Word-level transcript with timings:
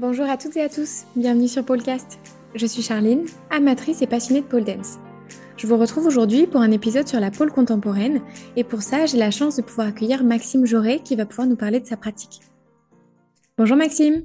Bonjour 0.00 0.30
à 0.30 0.38
toutes 0.38 0.56
et 0.56 0.62
à 0.62 0.70
tous, 0.70 1.04
bienvenue 1.14 1.46
sur 1.46 1.62
Polecast. 1.62 2.18
Je 2.54 2.64
suis 2.64 2.80
Charline, 2.80 3.26
amatrice 3.50 4.00
et 4.00 4.06
passionnée 4.06 4.40
de 4.40 4.46
pole 4.46 4.64
dance. 4.64 4.96
Je 5.58 5.66
vous 5.66 5.76
retrouve 5.76 6.06
aujourd'hui 6.06 6.46
pour 6.46 6.62
un 6.62 6.70
épisode 6.70 7.06
sur 7.06 7.20
la 7.20 7.30
pole 7.30 7.52
contemporaine 7.52 8.22
et 8.56 8.64
pour 8.64 8.80
ça, 8.80 9.04
j'ai 9.04 9.18
la 9.18 9.30
chance 9.30 9.56
de 9.56 9.62
pouvoir 9.62 9.88
accueillir 9.88 10.24
Maxime 10.24 10.64
Jauré 10.64 11.00
qui 11.04 11.16
va 11.16 11.26
pouvoir 11.26 11.46
nous 11.46 11.54
parler 11.54 11.80
de 11.80 11.86
sa 11.86 11.98
pratique. 11.98 12.40
Bonjour 13.58 13.76
Maxime, 13.76 14.24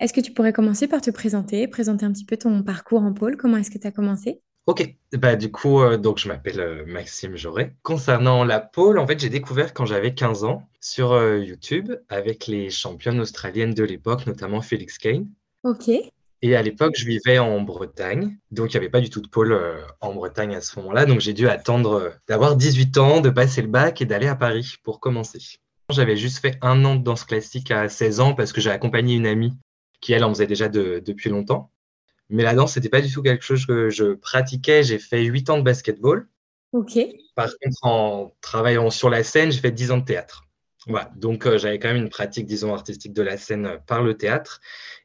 est-ce 0.00 0.14
que 0.14 0.22
tu 0.22 0.32
pourrais 0.32 0.54
commencer 0.54 0.88
par 0.88 1.02
te 1.02 1.10
présenter, 1.10 1.68
présenter 1.68 2.06
un 2.06 2.12
petit 2.12 2.24
peu 2.24 2.38
ton 2.38 2.62
parcours 2.62 3.02
en 3.02 3.12
pole? 3.12 3.36
Comment 3.36 3.58
est-ce 3.58 3.70
que 3.70 3.76
tu 3.76 3.86
as 3.86 3.92
commencé? 3.92 4.40
Ok, 4.66 4.96
bah, 5.12 5.36
du 5.36 5.50
coup, 5.50 5.82
euh, 5.82 5.98
donc 5.98 6.18
je 6.18 6.26
m'appelle 6.26 6.58
euh, 6.58 6.84
Maxime 6.86 7.36
Jauré. 7.36 7.74
Concernant 7.82 8.44
la 8.44 8.60
pole, 8.60 8.98
en 8.98 9.06
fait, 9.06 9.20
j'ai 9.20 9.28
découvert 9.28 9.74
quand 9.74 9.84
j'avais 9.84 10.14
15 10.14 10.44
ans 10.44 10.66
sur 10.80 11.12
euh, 11.12 11.38
YouTube 11.38 11.92
avec 12.08 12.46
les 12.46 12.70
championnes 12.70 13.20
australiennes 13.20 13.74
de 13.74 13.84
l'époque, 13.84 14.26
notamment 14.26 14.62
Felix 14.62 14.96
Kane. 14.96 15.28
Ok. 15.64 15.90
Et 16.40 16.56
à 16.56 16.62
l'époque, 16.62 16.94
je 16.96 17.04
vivais 17.04 17.38
en 17.38 17.60
Bretagne, 17.60 18.38
donc 18.50 18.72
il 18.72 18.76
n'y 18.76 18.78
avait 18.78 18.90
pas 18.90 19.00
du 19.00 19.10
tout 19.10 19.20
de 19.20 19.28
pole 19.28 19.58
en 20.02 20.12
Bretagne 20.12 20.54
à 20.54 20.60
ce 20.60 20.78
moment-là. 20.78 21.06
Donc 21.06 21.20
j'ai 21.20 21.32
dû 21.32 21.48
attendre 21.48 22.12
d'avoir 22.28 22.56
18 22.56 22.98
ans, 22.98 23.20
de 23.22 23.30
passer 23.30 23.62
le 23.62 23.68
bac 23.68 24.02
et 24.02 24.04
d'aller 24.04 24.26
à 24.26 24.36
Paris 24.36 24.74
pour 24.82 25.00
commencer. 25.00 25.38
J'avais 25.88 26.18
juste 26.18 26.40
fait 26.40 26.58
un 26.60 26.84
an 26.84 26.96
de 26.96 27.02
danse 27.02 27.24
classique 27.24 27.70
à 27.70 27.88
16 27.88 28.20
ans 28.20 28.34
parce 28.34 28.52
que 28.52 28.60
j'ai 28.60 28.70
accompagné 28.70 29.14
une 29.14 29.26
amie 29.26 29.54
qui, 30.02 30.12
elle, 30.12 30.24
en 30.24 30.28
faisait 30.28 30.46
déjà 30.46 30.68
depuis 30.68 31.30
longtemps. 31.30 31.70
Mais 32.34 32.42
la 32.42 32.54
danse, 32.54 32.72
c'était 32.72 32.88
pas 32.88 33.00
du 33.00 33.12
tout 33.12 33.22
quelque 33.22 33.44
chose 33.44 33.64
que 33.64 33.90
je 33.90 34.14
pratiquais. 34.14 34.82
J'ai 34.82 34.98
fait 34.98 35.22
8 35.22 35.50
ans 35.50 35.58
de 35.58 35.62
basketball. 35.62 36.28
Ok. 36.72 36.98
Par 37.36 37.46
contre, 37.46 37.78
en 37.82 38.34
travaillant 38.40 38.90
sur 38.90 39.08
la 39.08 39.22
scène, 39.22 39.52
j'ai 39.52 39.60
fait 39.60 39.70
10 39.70 39.92
ans 39.92 39.98
de 39.98 40.04
théâtre. 40.04 40.44
Voilà. 40.88 41.10
Donc, 41.16 41.46
euh, 41.46 41.58
j'avais 41.58 41.78
quand 41.78 41.88
même 41.88 42.02
une 42.02 42.10
pratique, 42.10 42.46
disons, 42.46 42.74
artistique 42.74 43.12
de 43.12 43.22
la 43.22 43.36
scène 43.36 43.66
euh, 43.66 43.76
par 43.86 44.02
le 44.02 44.16
théâtre. 44.16 44.60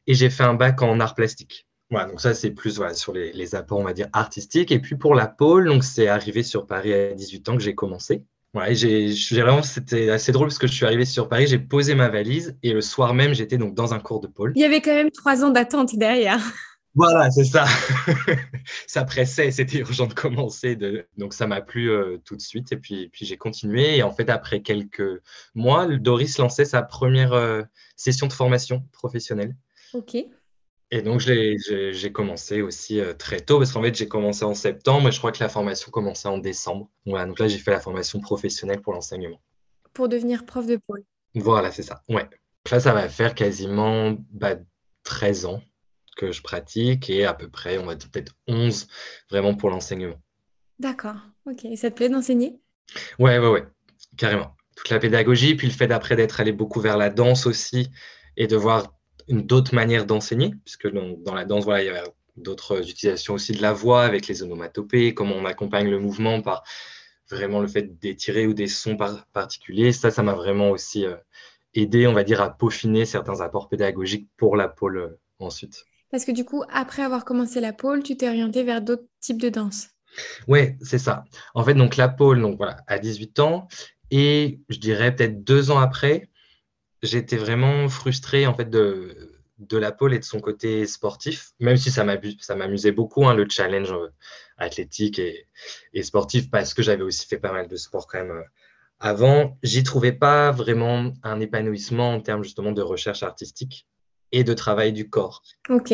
Et 0.06 0.14
j'ai 0.14 0.28
fait 0.28 0.42
un 0.42 0.54
bac 0.54 0.82
en 0.82 0.98
art 0.98 1.14
plastique. 1.14 1.68
Voilà, 1.90 2.06
donc 2.06 2.20
ça, 2.20 2.34
c'est 2.34 2.50
plus 2.50 2.76
voilà, 2.76 2.94
sur 2.94 3.12
les, 3.12 3.32
les, 3.32 3.54
apports, 3.54 3.78
on 3.78 3.84
va 3.84 3.92
dire, 3.92 4.08
artistiques. 4.12 4.72
Et 4.72 4.80
puis 4.80 4.96
pour 4.96 5.14
la 5.14 5.26
pôle, 5.26 5.68
donc 5.68 5.84
c'est 5.84 6.08
arrivé 6.08 6.42
sur 6.42 6.66
Paris 6.66 6.92
à 6.92 7.14
18 7.14 7.48
ans 7.48 7.56
que 7.56 7.62
j'ai 7.62 7.74
commencé. 7.74 8.24
Voilà, 8.52 8.72
j'ai 8.74 9.14
vraiment, 9.30 9.62
c'était 9.62 10.10
assez 10.10 10.32
drôle 10.32 10.48
parce 10.48 10.58
que 10.58 10.66
je 10.66 10.72
suis 10.72 10.84
arrivé 10.84 11.04
sur 11.04 11.28
Paris, 11.28 11.46
j'ai 11.46 11.58
posé 11.58 11.94
ma 11.94 12.08
valise 12.08 12.56
et 12.64 12.72
le 12.72 12.80
soir 12.80 13.14
même, 13.14 13.32
j'étais 13.32 13.58
donc 13.58 13.74
dans 13.74 13.94
un 13.94 14.00
cours 14.00 14.20
de 14.20 14.26
pôle. 14.26 14.52
Il 14.56 14.60
y 14.60 14.64
avait 14.64 14.80
quand 14.80 14.94
même 14.94 15.10
trois 15.12 15.44
ans 15.44 15.50
d'attente 15.50 15.96
derrière. 15.96 16.40
Voilà, 16.94 17.30
c'est 17.30 17.44
ça. 17.44 17.66
ça 18.86 19.04
pressait, 19.04 19.50
c'était 19.52 19.78
urgent 19.78 20.06
de 20.06 20.14
commencer. 20.14 20.74
De... 20.74 21.06
Donc 21.16 21.34
ça 21.34 21.46
m'a 21.46 21.60
plu 21.60 21.90
euh, 21.90 22.18
tout 22.24 22.36
de 22.36 22.40
suite 22.40 22.72
et 22.72 22.76
puis, 22.76 23.08
puis 23.10 23.24
j'ai 23.26 23.36
continué. 23.36 23.98
Et 23.98 24.02
en 24.02 24.12
fait, 24.12 24.28
après 24.28 24.60
quelques 24.60 25.22
mois, 25.54 25.86
Doris 25.86 26.38
lançait 26.38 26.64
sa 26.64 26.82
première 26.82 27.32
euh, 27.32 27.62
session 27.96 28.26
de 28.26 28.32
formation 28.32 28.82
professionnelle. 28.92 29.54
Ok. 29.92 30.16
Et 30.92 31.02
donc 31.02 31.20
j'ai 31.20 32.12
commencé 32.12 32.62
aussi 32.62 32.98
euh, 32.98 33.14
très 33.14 33.38
tôt 33.38 33.58
parce 33.58 33.70
qu'en 33.70 33.82
fait 33.82 33.94
j'ai 33.94 34.08
commencé 34.08 34.44
en 34.44 34.54
septembre 34.54 35.08
et 35.08 35.12
je 35.12 35.18
crois 35.18 35.30
que 35.30 35.38
la 35.38 35.48
formation 35.48 35.92
commençait 35.92 36.26
en 36.26 36.38
décembre. 36.38 36.90
Voilà, 37.06 37.26
donc 37.26 37.38
là 37.38 37.46
j'ai 37.46 37.58
fait 37.58 37.70
la 37.70 37.78
formation 37.78 38.18
professionnelle 38.18 38.80
pour 38.80 38.92
l'enseignement. 38.92 39.40
Pour 39.92 40.08
devenir 40.08 40.44
prof 40.44 40.66
de 40.66 40.80
pôle. 40.84 41.04
Voilà, 41.36 41.70
c'est 41.70 41.84
ça. 41.84 42.02
Ouais. 42.08 42.28
là 42.72 42.80
ça 42.80 42.92
va 42.92 43.08
faire 43.08 43.36
quasiment 43.36 44.16
bah, 44.32 44.56
13 45.04 45.46
ans 45.46 45.62
que 46.20 46.32
je 46.32 46.42
pratique 46.42 47.08
et 47.08 47.24
à 47.24 47.32
peu 47.32 47.48
près, 47.48 47.78
on 47.78 47.86
va 47.86 47.94
dire 47.94 48.10
peut-être 48.10 48.34
11 48.46 48.88
vraiment 49.30 49.54
pour 49.54 49.70
l'enseignement. 49.70 50.20
D'accord, 50.78 51.16
ok. 51.46 51.64
Et 51.64 51.76
ça 51.76 51.90
te 51.90 51.96
plaît 51.96 52.10
d'enseigner? 52.10 52.60
Ouais, 53.18 53.38
ouais, 53.38 53.48
ouais, 53.48 53.64
carrément. 54.18 54.54
Toute 54.76 54.90
la 54.90 54.98
pédagogie, 54.98 55.54
puis 55.54 55.66
le 55.66 55.72
fait 55.72 55.86
d'après 55.86 56.16
d'être 56.16 56.40
allé 56.40 56.52
beaucoup 56.52 56.80
vers 56.80 56.98
la 56.98 57.08
danse 57.08 57.46
aussi 57.46 57.90
et 58.36 58.46
de 58.46 58.56
voir 58.56 58.94
d'autres 59.28 59.74
manières 59.74 60.04
d'enseigner, 60.04 60.54
puisque 60.64 60.90
dans, 60.90 61.16
dans, 61.18 61.34
la 61.34 61.46
danse, 61.46 61.64
voilà, 61.64 61.82
il 61.82 61.86
y 61.86 61.88
avait 61.88 62.02
d'autres 62.36 62.88
utilisations 62.88 63.34
aussi 63.34 63.52
de 63.52 63.62
la 63.62 63.72
voix 63.72 64.04
avec 64.04 64.26
les 64.26 64.42
onomatopées, 64.42 65.14
comment 65.14 65.36
on 65.36 65.46
accompagne 65.46 65.88
le 65.88 65.98
mouvement 65.98 66.42
par 66.42 66.64
vraiment 67.30 67.60
le 67.60 67.68
fait 67.68 67.98
d'étirer 67.98 68.46
ou 68.46 68.54
des 68.54 68.66
sons 68.66 68.98
particuliers. 69.32 69.92
Ça, 69.92 70.10
ça 70.10 70.22
m'a 70.22 70.34
vraiment 70.34 70.70
aussi 70.70 71.06
euh, 71.06 71.16
aidé, 71.74 72.06
on 72.06 72.12
va 72.12 72.24
dire, 72.24 72.40
à 72.40 72.50
peaufiner 72.50 73.04
certains 73.04 73.40
apports 73.40 73.68
pédagogiques 73.68 74.28
pour 74.36 74.56
la 74.56 74.68
pôle 74.68 74.98
euh, 74.98 75.20
ensuite. 75.38 75.84
Parce 76.10 76.24
que 76.24 76.32
du 76.32 76.44
coup, 76.44 76.64
après 76.70 77.02
avoir 77.02 77.24
commencé 77.24 77.60
la 77.60 77.72
pole, 77.72 78.02
tu 78.02 78.16
t'es 78.16 78.28
orienté 78.28 78.64
vers 78.64 78.82
d'autres 78.82 79.06
types 79.20 79.40
de 79.40 79.48
danse. 79.48 79.88
Oui, 80.48 80.74
c'est 80.82 80.98
ça. 80.98 81.24
En 81.54 81.64
fait, 81.64 81.74
donc 81.74 81.96
la 81.96 82.08
pole, 82.08 82.40
donc 82.40 82.56
voilà, 82.56 82.78
à 82.86 82.98
18 82.98 83.38
ans, 83.40 83.68
et 84.10 84.60
je 84.68 84.78
dirais 84.78 85.14
peut-être 85.14 85.44
deux 85.44 85.70
ans 85.70 85.78
après, 85.78 86.28
j'étais 87.02 87.36
vraiment 87.36 87.88
frustré 87.88 88.46
en 88.46 88.54
fait 88.54 88.68
de, 88.68 89.36
la 89.70 89.92
pole 89.92 90.14
et 90.14 90.18
de 90.18 90.24
son 90.24 90.40
côté 90.40 90.86
sportif, 90.86 91.52
même 91.60 91.76
si 91.76 91.90
ça 91.92 92.04
m'amusait 92.04 92.92
beaucoup, 92.92 93.26
hein, 93.26 93.34
le 93.34 93.46
challenge 93.48 93.92
euh, 93.92 94.08
athlétique 94.56 95.18
et, 95.18 95.46
et, 95.94 96.02
sportif, 96.02 96.50
parce 96.50 96.74
que 96.74 96.82
j'avais 96.82 97.02
aussi 97.02 97.26
fait 97.26 97.38
pas 97.38 97.52
mal 97.52 97.68
de 97.68 97.76
sport 97.76 98.08
quand 98.08 98.18
même 98.18 98.32
euh, 98.32 98.42
avant. 98.98 99.58
J'y 99.62 99.84
trouvais 99.84 100.12
pas 100.12 100.50
vraiment 100.50 101.12
un 101.22 101.40
épanouissement 101.40 102.14
en 102.14 102.20
termes 102.20 102.42
justement 102.42 102.72
de 102.72 102.82
recherche 102.82 103.22
artistique 103.22 103.86
et 104.32 104.44
de 104.44 104.54
travail 104.54 104.92
du 104.92 105.08
corps. 105.08 105.42
Ok, 105.68 105.92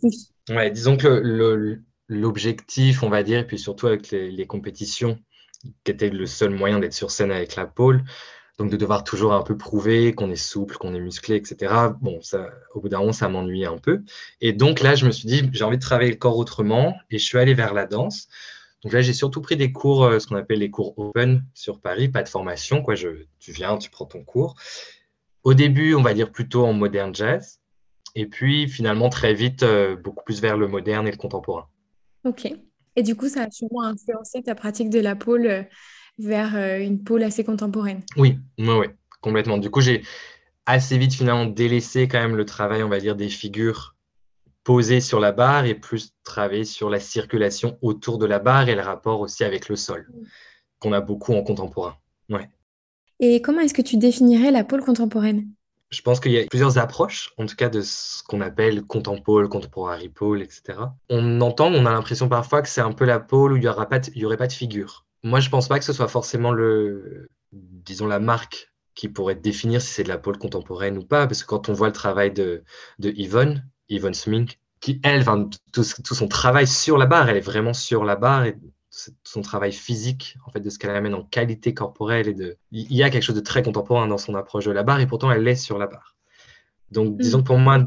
plus. 0.00 0.32
Ouais, 0.50 0.70
disons 0.70 0.96
que 0.96 1.78
l'objectif, 2.08 3.02
on 3.02 3.08
va 3.08 3.22
dire, 3.22 3.40
et 3.40 3.46
puis 3.46 3.58
surtout 3.58 3.86
avec 3.86 4.10
les, 4.10 4.46
compétitions, 4.46 5.18
qui 5.84 5.92
était 5.92 6.10
le 6.10 6.26
seul 6.26 6.50
moyen 6.50 6.78
d'être 6.78 6.92
sur 6.94 7.10
scène 7.10 7.30
avec 7.30 7.56
la 7.56 7.66
pôle, 7.66 8.04
donc 8.58 8.70
de 8.70 8.76
devoir 8.76 9.02
toujours 9.02 9.32
un 9.32 9.42
peu 9.42 9.56
prouver 9.56 10.14
qu'on 10.14 10.30
est 10.30 10.36
souple, 10.36 10.76
qu'on 10.76 10.94
est 10.94 11.00
musclé, 11.00 11.36
etc. 11.36 11.74
Bon, 12.00 12.20
ça, 12.22 12.50
au 12.74 12.80
bout 12.80 12.88
d'un 12.88 12.98
moment, 12.98 13.12
ça 13.12 13.28
m'ennuyait 13.28 13.66
un 13.66 13.78
peu. 13.78 14.02
Et 14.40 14.52
donc 14.52 14.80
là, 14.80 14.94
je 14.94 15.06
me 15.06 15.10
suis 15.10 15.26
dit, 15.26 15.48
j'ai 15.52 15.64
envie 15.64 15.78
de 15.78 15.82
travailler 15.82 16.10
le 16.10 16.16
corps 16.16 16.36
autrement, 16.36 16.94
et 17.10 17.18
je 17.18 17.24
suis 17.24 17.38
allé 17.38 17.54
vers 17.54 17.74
la 17.74 17.86
danse. 17.86 18.28
Donc 18.84 18.92
là, 18.92 19.00
j'ai 19.00 19.14
surtout 19.14 19.40
pris 19.40 19.56
des 19.56 19.72
cours, 19.72 20.04
euh, 20.04 20.18
ce 20.18 20.26
qu'on 20.26 20.36
appelle 20.36 20.58
les 20.58 20.70
cours 20.70 20.96
open 20.98 21.42
sur 21.54 21.80
Paris, 21.80 22.10
pas 22.10 22.22
de 22.22 22.28
formation, 22.28 22.82
quoi. 22.82 22.94
Je, 22.94 23.08
tu 23.40 23.50
viens, 23.50 23.78
tu 23.78 23.88
prends 23.88 24.04
ton 24.04 24.22
cours. 24.22 24.56
Au 25.44 25.54
début, 25.54 25.94
on 25.94 26.02
va 26.02 26.14
dire 26.14 26.32
plutôt 26.32 26.64
en 26.64 26.72
moderne 26.72 27.14
jazz. 27.14 27.60
Et 28.14 28.26
puis 28.26 28.68
finalement, 28.68 29.08
très 29.08 29.34
vite, 29.34 29.62
euh, 29.62 29.96
beaucoup 29.96 30.24
plus 30.24 30.40
vers 30.40 30.56
le 30.56 30.68
moderne 30.68 31.06
et 31.06 31.10
le 31.10 31.16
contemporain. 31.16 31.68
Ok. 32.24 32.50
Et 32.96 33.02
du 33.02 33.14
coup, 33.16 33.28
ça 33.28 33.42
a 33.42 33.50
sûrement 33.50 33.82
influencé 33.82 34.42
ta 34.42 34.54
pratique 34.54 34.88
de 34.88 35.00
la 35.00 35.16
pôle 35.16 35.46
euh, 35.46 35.62
vers 36.18 36.56
euh, 36.56 36.78
une 36.78 37.02
pôle 37.02 37.22
assez 37.22 37.44
contemporaine. 37.44 38.02
Oui, 38.16 38.38
oui, 38.58 38.68
oui, 38.68 38.86
complètement. 39.20 39.58
Du 39.58 39.70
coup, 39.70 39.80
j'ai 39.80 40.02
assez 40.64 40.96
vite 40.96 41.12
finalement 41.12 41.46
délaissé 41.46 42.08
quand 42.08 42.20
même 42.20 42.36
le 42.36 42.44
travail, 42.46 42.82
on 42.82 42.88
va 42.88 43.00
dire, 43.00 43.16
des 43.16 43.28
figures 43.28 43.96
posées 44.62 45.00
sur 45.00 45.20
la 45.20 45.32
barre 45.32 45.66
et 45.66 45.74
plus 45.74 46.14
travaillé 46.22 46.64
sur 46.64 46.88
la 46.88 47.00
circulation 47.00 47.76
autour 47.82 48.18
de 48.18 48.24
la 48.24 48.38
barre 48.38 48.68
et 48.68 48.74
le 48.74 48.80
rapport 48.80 49.20
aussi 49.20 49.44
avec 49.44 49.68
le 49.68 49.76
sol, 49.76 50.08
mm. 50.08 50.24
qu'on 50.78 50.92
a 50.92 51.00
beaucoup 51.00 51.34
en 51.34 51.42
contemporain. 51.42 51.96
Ouais. 52.30 52.48
Et 53.20 53.40
comment 53.40 53.60
est-ce 53.60 53.74
que 53.74 53.82
tu 53.82 53.96
définirais 53.96 54.50
la 54.50 54.64
pôle 54.64 54.82
contemporaine? 54.82 55.46
Je 55.90 56.02
pense 56.02 56.18
qu'il 56.18 56.32
y 56.32 56.38
a 56.38 56.44
plusieurs 56.46 56.78
approches, 56.78 57.32
en 57.38 57.46
tout 57.46 57.54
cas 57.54 57.68
de 57.68 57.80
ce 57.80 58.22
qu'on 58.24 58.40
appelle 58.40 58.82
contempole, 58.82 59.48
contemporary 59.48 60.08
pole, 60.08 60.42
etc. 60.42 60.78
On 61.08 61.40
entend, 61.40 61.72
on 61.72 61.86
a 61.86 61.92
l'impression 61.92 62.28
parfois 62.28 62.62
que 62.62 62.68
c'est 62.68 62.80
un 62.80 62.92
peu 62.92 63.04
la 63.04 63.20
pôle 63.20 63.52
où 63.52 63.56
il 63.56 63.60
n'y 63.60 63.68
aurait 63.68 64.36
pas 64.36 64.46
de 64.46 64.52
figure. 64.52 65.06
Moi, 65.22 65.40
je 65.40 65.46
ne 65.46 65.50
pense 65.52 65.68
pas 65.68 65.78
que 65.78 65.84
ce 65.84 65.92
soit 65.92 66.08
forcément 66.08 66.50
le, 66.52 67.28
disons, 67.52 68.06
la 68.06 68.18
marque 68.18 68.72
qui 68.94 69.08
pourrait 69.08 69.34
définir 69.34 69.80
si 69.80 69.88
c'est 69.88 70.04
de 70.04 70.08
la 70.08 70.18
pôle 70.18 70.38
contemporaine 70.38 70.98
ou 70.98 71.04
pas, 71.04 71.26
parce 71.26 71.42
que 71.42 71.48
quand 71.48 71.68
on 71.68 71.72
voit 71.72 71.88
le 71.88 71.92
travail 71.92 72.32
de, 72.32 72.64
Yvonne, 73.00 73.64
Yvonne 73.88 74.14
Smink, 74.14 74.58
qui, 74.80 75.00
elle, 75.02 75.24
tout, 75.72 75.82
son 75.82 76.28
travail 76.28 76.66
sur 76.66 76.98
la 76.98 77.06
barre, 77.06 77.28
elle 77.28 77.36
est 77.36 77.40
vraiment 77.40 77.72
sur 77.72 78.04
la 78.04 78.16
barre, 78.16 78.46
son 79.24 79.42
travail 79.42 79.72
physique, 79.72 80.36
en 80.46 80.50
fait, 80.50 80.60
de 80.60 80.70
ce 80.70 80.78
qu'elle 80.78 80.90
amène 80.90 81.14
en 81.14 81.24
qualité 81.24 81.74
corporelle 81.74 82.28
et 82.28 82.34
de, 82.34 82.56
il 82.70 82.94
y 82.94 83.02
a 83.02 83.10
quelque 83.10 83.22
chose 83.22 83.34
de 83.34 83.40
très 83.40 83.62
contemporain 83.62 84.06
dans 84.06 84.18
son 84.18 84.34
approche 84.34 84.66
de 84.66 84.70
la 84.70 84.82
barre 84.82 85.00
et 85.00 85.06
pourtant 85.06 85.30
elle 85.30 85.46
est 85.48 85.56
sur 85.56 85.78
la 85.78 85.86
barre. 85.86 86.14
Donc, 86.90 87.14
mm. 87.14 87.16
disons 87.18 87.40
que 87.40 87.46
pour 87.46 87.58
moi, 87.58 87.84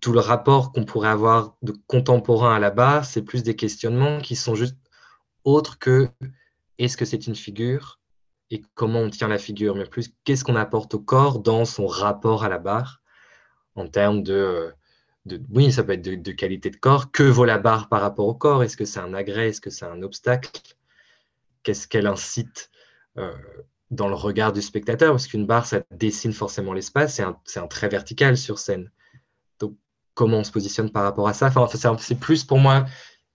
tout 0.00 0.12
le 0.12 0.20
rapport 0.20 0.72
qu'on 0.72 0.84
pourrait 0.84 1.08
avoir 1.08 1.56
de 1.62 1.74
contemporain 1.86 2.54
à 2.54 2.58
la 2.58 2.70
barre, 2.70 3.04
c'est 3.04 3.22
plus 3.22 3.42
des 3.42 3.56
questionnements 3.56 4.20
qui 4.20 4.36
sont 4.36 4.54
juste 4.54 4.76
autres 5.44 5.78
que 5.78 6.08
est-ce 6.78 6.96
que 6.96 7.04
c'est 7.04 7.26
une 7.26 7.36
figure 7.36 8.00
et 8.50 8.62
comment 8.74 9.00
on 9.00 9.10
tient 9.10 9.28
la 9.28 9.38
figure, 9.38 9.74
mais 9.74 9.86
plus 9.86 10.12
qu'est-ce 10.24 10.44
qu'on 10.44 10.56
apporte 10.56 10.94
au 10.94 11.00
corps 11.00 11.38
dans 11.38 11.64
son 11.64 11.86
rapport 11.86 12.44
à 12.44 12.48
la 12.48 12.58
barre 12.58 13.00
en 13.76 13.88
termes 13.88 14.22
de 14.22 14.72
oui, 15.50 15.72
ça 15.72 15.82
peut 15.82 15.92
être 15.92 16.02
de, 16.02 16.32
qualité 16.32 16.70
de 16.70 16.76
corps. 16.76 17.10
Que 17.10 17.22
vaut 17.22 17.44
la 17.44 17.58
barre 17.58 17.88
par 17.88 18.00
rapport 18.00 18.26
au 18.26 18.34
corps? 18.34 18.62
Est-ce 18.62 18.76
que 18.76 18.84
c'est 18.84 19.00
un 19.00 19.14
agrès? 19.14 19.48
Est-ce 19.48 19.60
que 19.60 19.70
c'est 19.70 19.86
un 19.86 20.02
obstacle? 20.02 20.50
Qu'est-ce 21.62 21.88
qu'elle 21.88 22.06
incite 22.06 22.70
euh, 23.16 23.32
dans 23.90 24.08
le 24.08 24.14
regard 24.14 24.52
du 24.52 24.60
spectateur? 24.60 25.12
Parce 25.12 25.26
qu'une 25.26 25.46
barre, 25.46 25.66
ça 25.66 25.82
dessine 25.90 26.32
forcément 26.32 26.74
l'espace. 26.74 27.20
C'est 27.44 27.58
un, 27.58 27.66
trait 27.66 27.88
vertical 27.88 28.36
sur 28.36 28.58
scène. 28.58 28.90
Donc, 29.60 29.76
comment 30.12 30.38
on 30.38 30.44
se 30.44 30.52
positionne 30.52 30.90
par 30.90 31.04
rapport 31.04 31.28
à 31.28 31.32
ça? 31.32 31.46
Enfin, 31.46 31.96
C'est 31.98 32.20
plus 32.20 32.44
pour 32.44 32.58
moi 32.58 32.84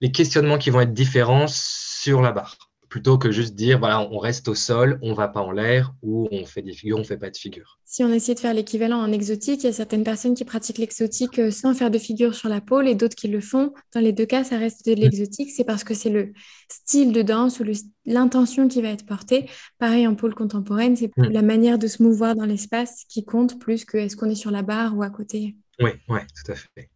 les 0.00 0.12
questionnements 0.12 0.58
qui 0.58 0.70
vont 0.70 0.80
être 0.80 0.94
différents 0.94 1.48
sur 1.48 2.22
la 2.22 2.32
barre. 2.32 2.69
Plutôt 2.90 3.16
que 3.18 3.30
juste 3.30 3.54
dire 3.54 3.78
voilà, 3.78 4.00
on 4.10 4.18
reste 4.18 4.48
au 4.48 4.54
sol, 4.54 4.98
on 5.00 5.14
va 5.14 5.28
pas 5.28 5.40
en 5.40 5.52
l'air, 5.52 5.94
ou 6.02 6.28
on 6.32 6.44
fait 6.44 6.60
des 6.60 6.72
figures, 6.72 6.98
on 6.98 7.04
fait 7.04 7.16
pas 7.16 7.30
de 7.30 7.36
figures. 7.36 7.78
Si 7.86 8.02
on 8.04 8.12
essaie 8.12 8.34
de 8.34 8.40
faire 8.40 8.52
l'équivalent 8.52 8.98
en 8.98 9.12
exotique, 9.12 9.62
il 9.62 9.66
y 9.66 9.70
a 9.70 9.72
certaines 9.72 10.02
personnes 10.02 10.34
qui 10.34 10.44
pratiquent 10.44 10.78
l'exotique 10.78 11.38
euh, 11.38 11.50
sans 11.50 11.72
faire 11.72 11.90
de 11.90 11.98
figures 11.98 12.34
sur 12.34 12.48
la 12.48 12.60
pôle 12.60 12.88
et 12.88 12.96
d'autres 12.96 13.14
qui 13.14 13.28
le 13.28 13.40
font. 13.40 13.72
Dans 13.94 14.00
les 14.00 14.12
deux 14.12 14.26
cas, 14.26 14.42
ça 14.42 14.58
reste 14.58 14.84
de 14.86 14.92
l'exotique. 14.92 15.50
C'est 15.50 15.64
parce 15.64 15.84
que 15.84 15.94
c'est 15.94 16.10
le 16.10 16.32
style 16.68 17.12
de 17.12 17.22
danse 17.22 17.60
ou 17.60 17.64
l'intention 18.04 18.66
qui 18.66 18.82
va 18.82 18.88
être 18.88 19.06
portée. 19.06 19.48
Pareil 19.78 20.06
en 20.06 20.16
pôle 20.16 20.34
contemporaine, 20.34 20.96
c'est 20.96 21.16
mm. 21.16 21.30
la 21.30 21.42
manière 21.42 21.78
de 21.78 21.86
se 21.86 22.02
mouvoir 22.02 22.34
dans 22.34 22.44
l'espace 22.44 23.04
qui 23.08 23.24
compte 23.24 23.60
plus 23.60 23.84
que 23.84 23.98
est-ce 23.98 24.16
qu'on 24.16 24.28
est 24.28 24.34
sur 24.34 24.50
la 24.50 24.62
barre 24.62 24.96
ou 24.96 25.04
à 25.04 25.10
côté. 25.10 25.56
Oui, 25.80 25.90
ouais, 26.08 26.26
tout 26.34 26.52
à 26.52 26.56
fait. 26.56 26.90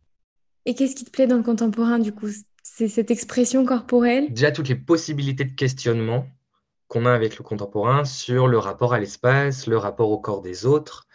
Et 0.66 0.74
qu'est-ce 0.74 0.96
qui 0.96 1.04
te 1.04 1.10
plaît 1.10 1.28
dans 1.28 1.36
le 1.36 1.42
contemporain 1.42 2.00
du 2.00 2.12
coup? 2.12 2.28
C'est 2.76 2.88
cette 2.88 3.12
expression 3.12 3.64
corporelle? 3.64 4.32
Déjà, 4.32 4.50
toutes 4.50 4.68
les 4.68 4.74
possibilités 4.74 5.44
de 5.44 5.54
questionnement 5.54 6.26
qu'on 6.88 7.06
a 7.06 7.12
avec 7.12 7.38
le 7.38 7.44
contemporain 7.44 8.04
sur 8.04 8.48
le 8.48 8.58
rapport 8.58 8.92
à 8.92 8.98
l'espace, 8.98 9.68
le 9.68 9.78
rapport 9.78 10.10
au 10.10 10.18
corps 10.18 10.42
des 10.42 10.66
autres, 10.66 11.06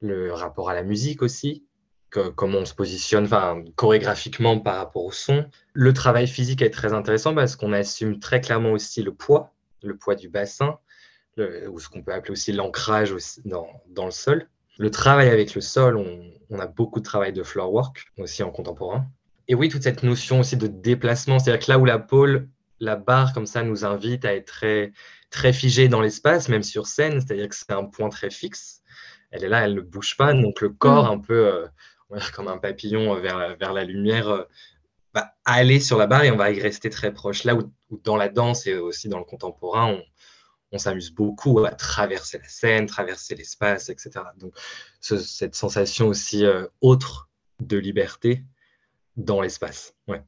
le 0.00 0.32
rapport 0.32 0.70
à 0.70 0.74
la 0.74 0.82
musique 0.82 1.20
aussi, 1.20 1.66
comment 2.08 2.60
on 2.60 2.64
se 2.64 2.72
positionne 2.72 3.28
chorégraphiquement 3.74 4.58
par 4.58 4.76
rapport 4.76 5.04
au 5.04 5.12
son. 5.12 5.44
Le 5.74 5.92
travail 5.92 6.26
physique 6.26 6.62
est 6.62 6.70
très 6.70 6.94
intéressant 6.94 7.34
parce 7.34 7.56
qu'on 7.56 7.74
assume 7.74 8.18
très 8.18 8.40
clairement 8.40 8.72
aussi 8.72 9.02
le 9.02 9.12
poids, 9.12 9.52
le 9.82 9.98
poids 9.98 10.14
du 10.14 10.30
bassin, 10.30 10.78
ou 11.36 11.78
ce 11.78 11.90
qu'on 11.90 12.02
peut 12.02 12.14
appeler 12.14 12.32
aussi 12.32 12.52
l'ancrage 12.52 13.14
dans, 13.44 13.68
dans, 13.90 14.06
le 14.06 14.10
sol. 14.10 14.48
Le 14.78 14.90
travail 14.90 15.28
avec 15.28 15.54
le 15.54 15.60
sol, 15.60 15.98
on, 15.98 16.32
on, 16.48 16.58
a 16.58 16.66
beaucoup 16.66 17.00
de 17.00 17.04
travail 17.04 17.34
de 17.34 17.42
floor 17.42 17.70
work 17.70 18.06
aussi 18.16 18.42
en 18.42 18.50
contemporain. 18.50 19.06
Et 19.48 19.54
oui, 19.54 19.68
toute 19.68 19.82
cette 19.82 20.02
notion 20.02 20.40
aussi 20.40 20.56
de 20.56 20.66
déplacement, 20.66 21.38
c'est-à-dire 21.38 21.64
que 21.64 21.70
là 21.70 21.78
où 21.78 21.84
la 21.84 21.98
pôle, 21.98 22.48
la 22.80 22.96
barre 22.96 23.32
comme 23.32 23.46
ça 23.46 23.62
nous 23.62 23.84
invite 23.84 24.24
à 24.24 24.34
être 24.34 24.46
très, 24.46 24.92
très 25.30 25.52
figé 25.52 25.88
dans 25.88 26.00
l'espace, 26.00 26.48
même 26.48 26.62
sur 26.62 26.86
scène, 26.86 27.20
c'est-à-dire 27.20 27.48
que 27.48 27.54
c'est 27.54 27.70
un 27.72 27.84
point 27.84 28.08
très 28.08 28.30
fixe. 28.30 28.82
Elle 29.30 29.44
est 29.44 29.48
là, 29.48 29.64
elle 29.64 29.74
ne 29.74 29.80
bouge 29.80 30.16
pas, 30.16 30.32
donc 30.32 30.60
le 30.60 30.70
corps, 30.70 31.06
mm. 31.06 31.14
un 31.14 31.18
peu 31.18 31.46
euh, 31.46 32.20
comme 32.34 32.48
un 32.48 32.58
papillon 32.58 33.14
euh, 33.14 33.20
vers 33.20 33.38
la, 33.38 33.54
vers 33.54 33.72
la 33.72 33.84
lumière, 33.84 34.28
euh, 34.28 34.42
va 35.14 35.34
aller 35.44 35.80
sur 35.80 35.96
la 35.98 36.06
barre 36.06 36.24
et 36.24 36.30
on 36.30 36.36
va 36.36 36.50
y 36.50 36.60
rester 36.60 36.90
très 36.90 37.12
proche. 37.12 37.44
Là 37.44 37.54
où, 37.54 37.72
dans 38.02 38.16
la 38.16 38.28
danse 38.28 38.66
et 38.66 38.76
aussi 38.76 39.08
dans 39.08 39.18
le 39.18 39.24
contemporain, 39.24 39.92
on, 39.92 40.02
on 40.72 40.78
s'amuse 40.78 41.10
beaucoup 41.10 41.64
à 41.64 41.70
traverser 41.70 42.38
la 42.38 42.48
scène, 42.48 42.86
traverser 42.86 43.34
l'espace, 43.34 43.88
etc. 43.88 44.10
Donc 44.36 44.54
cette 45.00 45.54
sensation 45.54 46.08
aussi 46.08 46.44
autre 46.80 47.30
de 47.60 47.78
liberté, 47.78 48.44
dans 49.16 49.40
l'espace. 49.40 49.94
Ouais. 50.08 50.22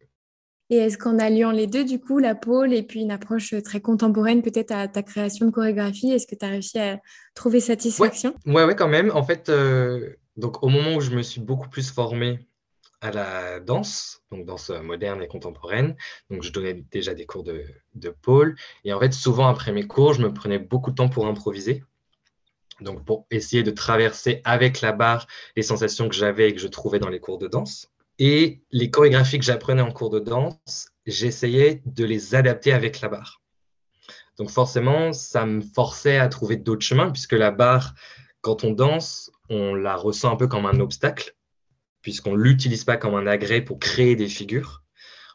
Et 0.71 0.77
est-ce 0.77 0.99
qu'en 0.99 1.19
alliant 1.19 1.51
les 1.51 1.67
deux, 1.67 1.85
du 1.85 1.99
coup, 1.99 2.19
la 2.19 2.35
pôle 2.35 2.75
et 2.75 2.83
puis 2.83 3.01
une 3.01 3.11
approche 3.11 3.55
très 3.63 3.81
contemporaine 3.81 4.43
peut-être 4.43 4.73
à 4.73 4.87
ta 4.87 5.03
création 5.03 5.47
de 5.47 5.51
chorégraphie, 5.51 6.11
est-ce 6.11 6.27
que 6.27 6.35
tu 6.35 6.45
as 6.45 6.51
réussi 6.51 6.79
à 6.79 7.01
trouver 7.35 7.61
satisfaction? 7.61 8.35
Ouais. 8.45 8.65
ouais, 8.65 8.77
quand 8.77 8.89
même. 8.89 9.11
En 9.15 9.23
fait, 9.23 9.49
euh, 9.49 10.15
donc 10.37 10.63
au 10.63 10.69
moment 10.69 10.97
où 10.97 11.01
je 11.01 11.11
me 11.11 11.23
suis 11.23 11.41
beaucoup 11.41 11.71
plus 11.71 11.91
formé 11.91 12.41
à 13.01 13.13
la 13.13 13.61
danse, 13.61 14.23
donc 14.31 14.45
danse 14.45 14.71
moderne 14.71 15.23
et 15.23 15.29
contemporaine, 15.29 15.97
donc 16.31 16.43
je 16.43 16.53
donnais 16.53 16.75
déjà 16.91 17.15
des 17.15 17.25
cours 17.25 17.45
de, 17.45 17.65
de 17.95 18.11
pôle. 18.11 18.57
Et 18.85 18.93
en 18.93 19.01
fait, 19.01 19.15
souvent 19.15 19.49
après 19.49 19.73
mes 19.73 19.87
cours, 19.87 20.13
je 20.15 20.23
me 20.23 20.35
prenais 20.35 20.59
beaucoup 20.59 20.91
de 20.91 20.97
temps 20.97 21.09
pour 21.09 21.27
improviser. 21.27 21.83
Donc 22.81 23.05
pour 23.05 23.27
essayer 23.31 23.63
de 23.63 23.71
traverser 23.71 24.43
avec 24.45 24.83
la 24.83 24.93
barre 24.93 25.27
les 25.57 25.63
sensations 25.63 26.09
que 26.09 26.15
j'avais 26.15 26.51
et 26.51 26.55
que 26.55 26.61
je 26.61 26.69
trouvais 26.69 26.99
dans 26.99 27.09
les 27.09 27.21
cours 27.21 27.39
de 27.39 27.49
danse. 27.49 27.91
Et 28.19 28.63
les 28.71 28.91
chorégraphies 28.91 29.39
que 29.39 29.45
j'apprenais 29.45 29.83
en 29.83 29.93
cours 29.93 30.11
de 30.11 30.19
danse, 30.19 30.89
j'essayais 31.07 31.83
de 31.87 32.05
les 32.05 32.35
adapter 32.35 32.73
avec 32.73 33.01
la 33.01 33.09
barre. 33.09 33.41
Donc 34.39 34.51
forcément, 34.51 35.13
ça 35.13 35.47
me 35.47 35.61
forçait 35.61 36.19
à 36.19 36.29
trouver 36.29 36.57
d'autres 36.57 36.85
chemins, 36.85 37.11
puisque 37.11 37.33
la 37.33 37.51
barre, 37.51 37.95
quand 38.41 38.65
on 38.65 38.71
danse, 38.71 39.31
on 39.51 39.75
la 39.75 39.97
ressent 39.97 40.33
un 40.33 40.37
peu 40.37 40.47
comme 40.47 40.67
un 40.67 40.81
obstacle, 40.81 41.35
puisqu'on 42.03 42.37
ne 42.37 42.43
l'utilise 42.43 42.85
pas 42.85 42.97
comme 42.97 43.15
un 43.15 43.27
agrès 43.27 43.61
pour 43.61 43.79
créer 43.79 44.17
des 44.17 44.29
figures. 44.29 44.83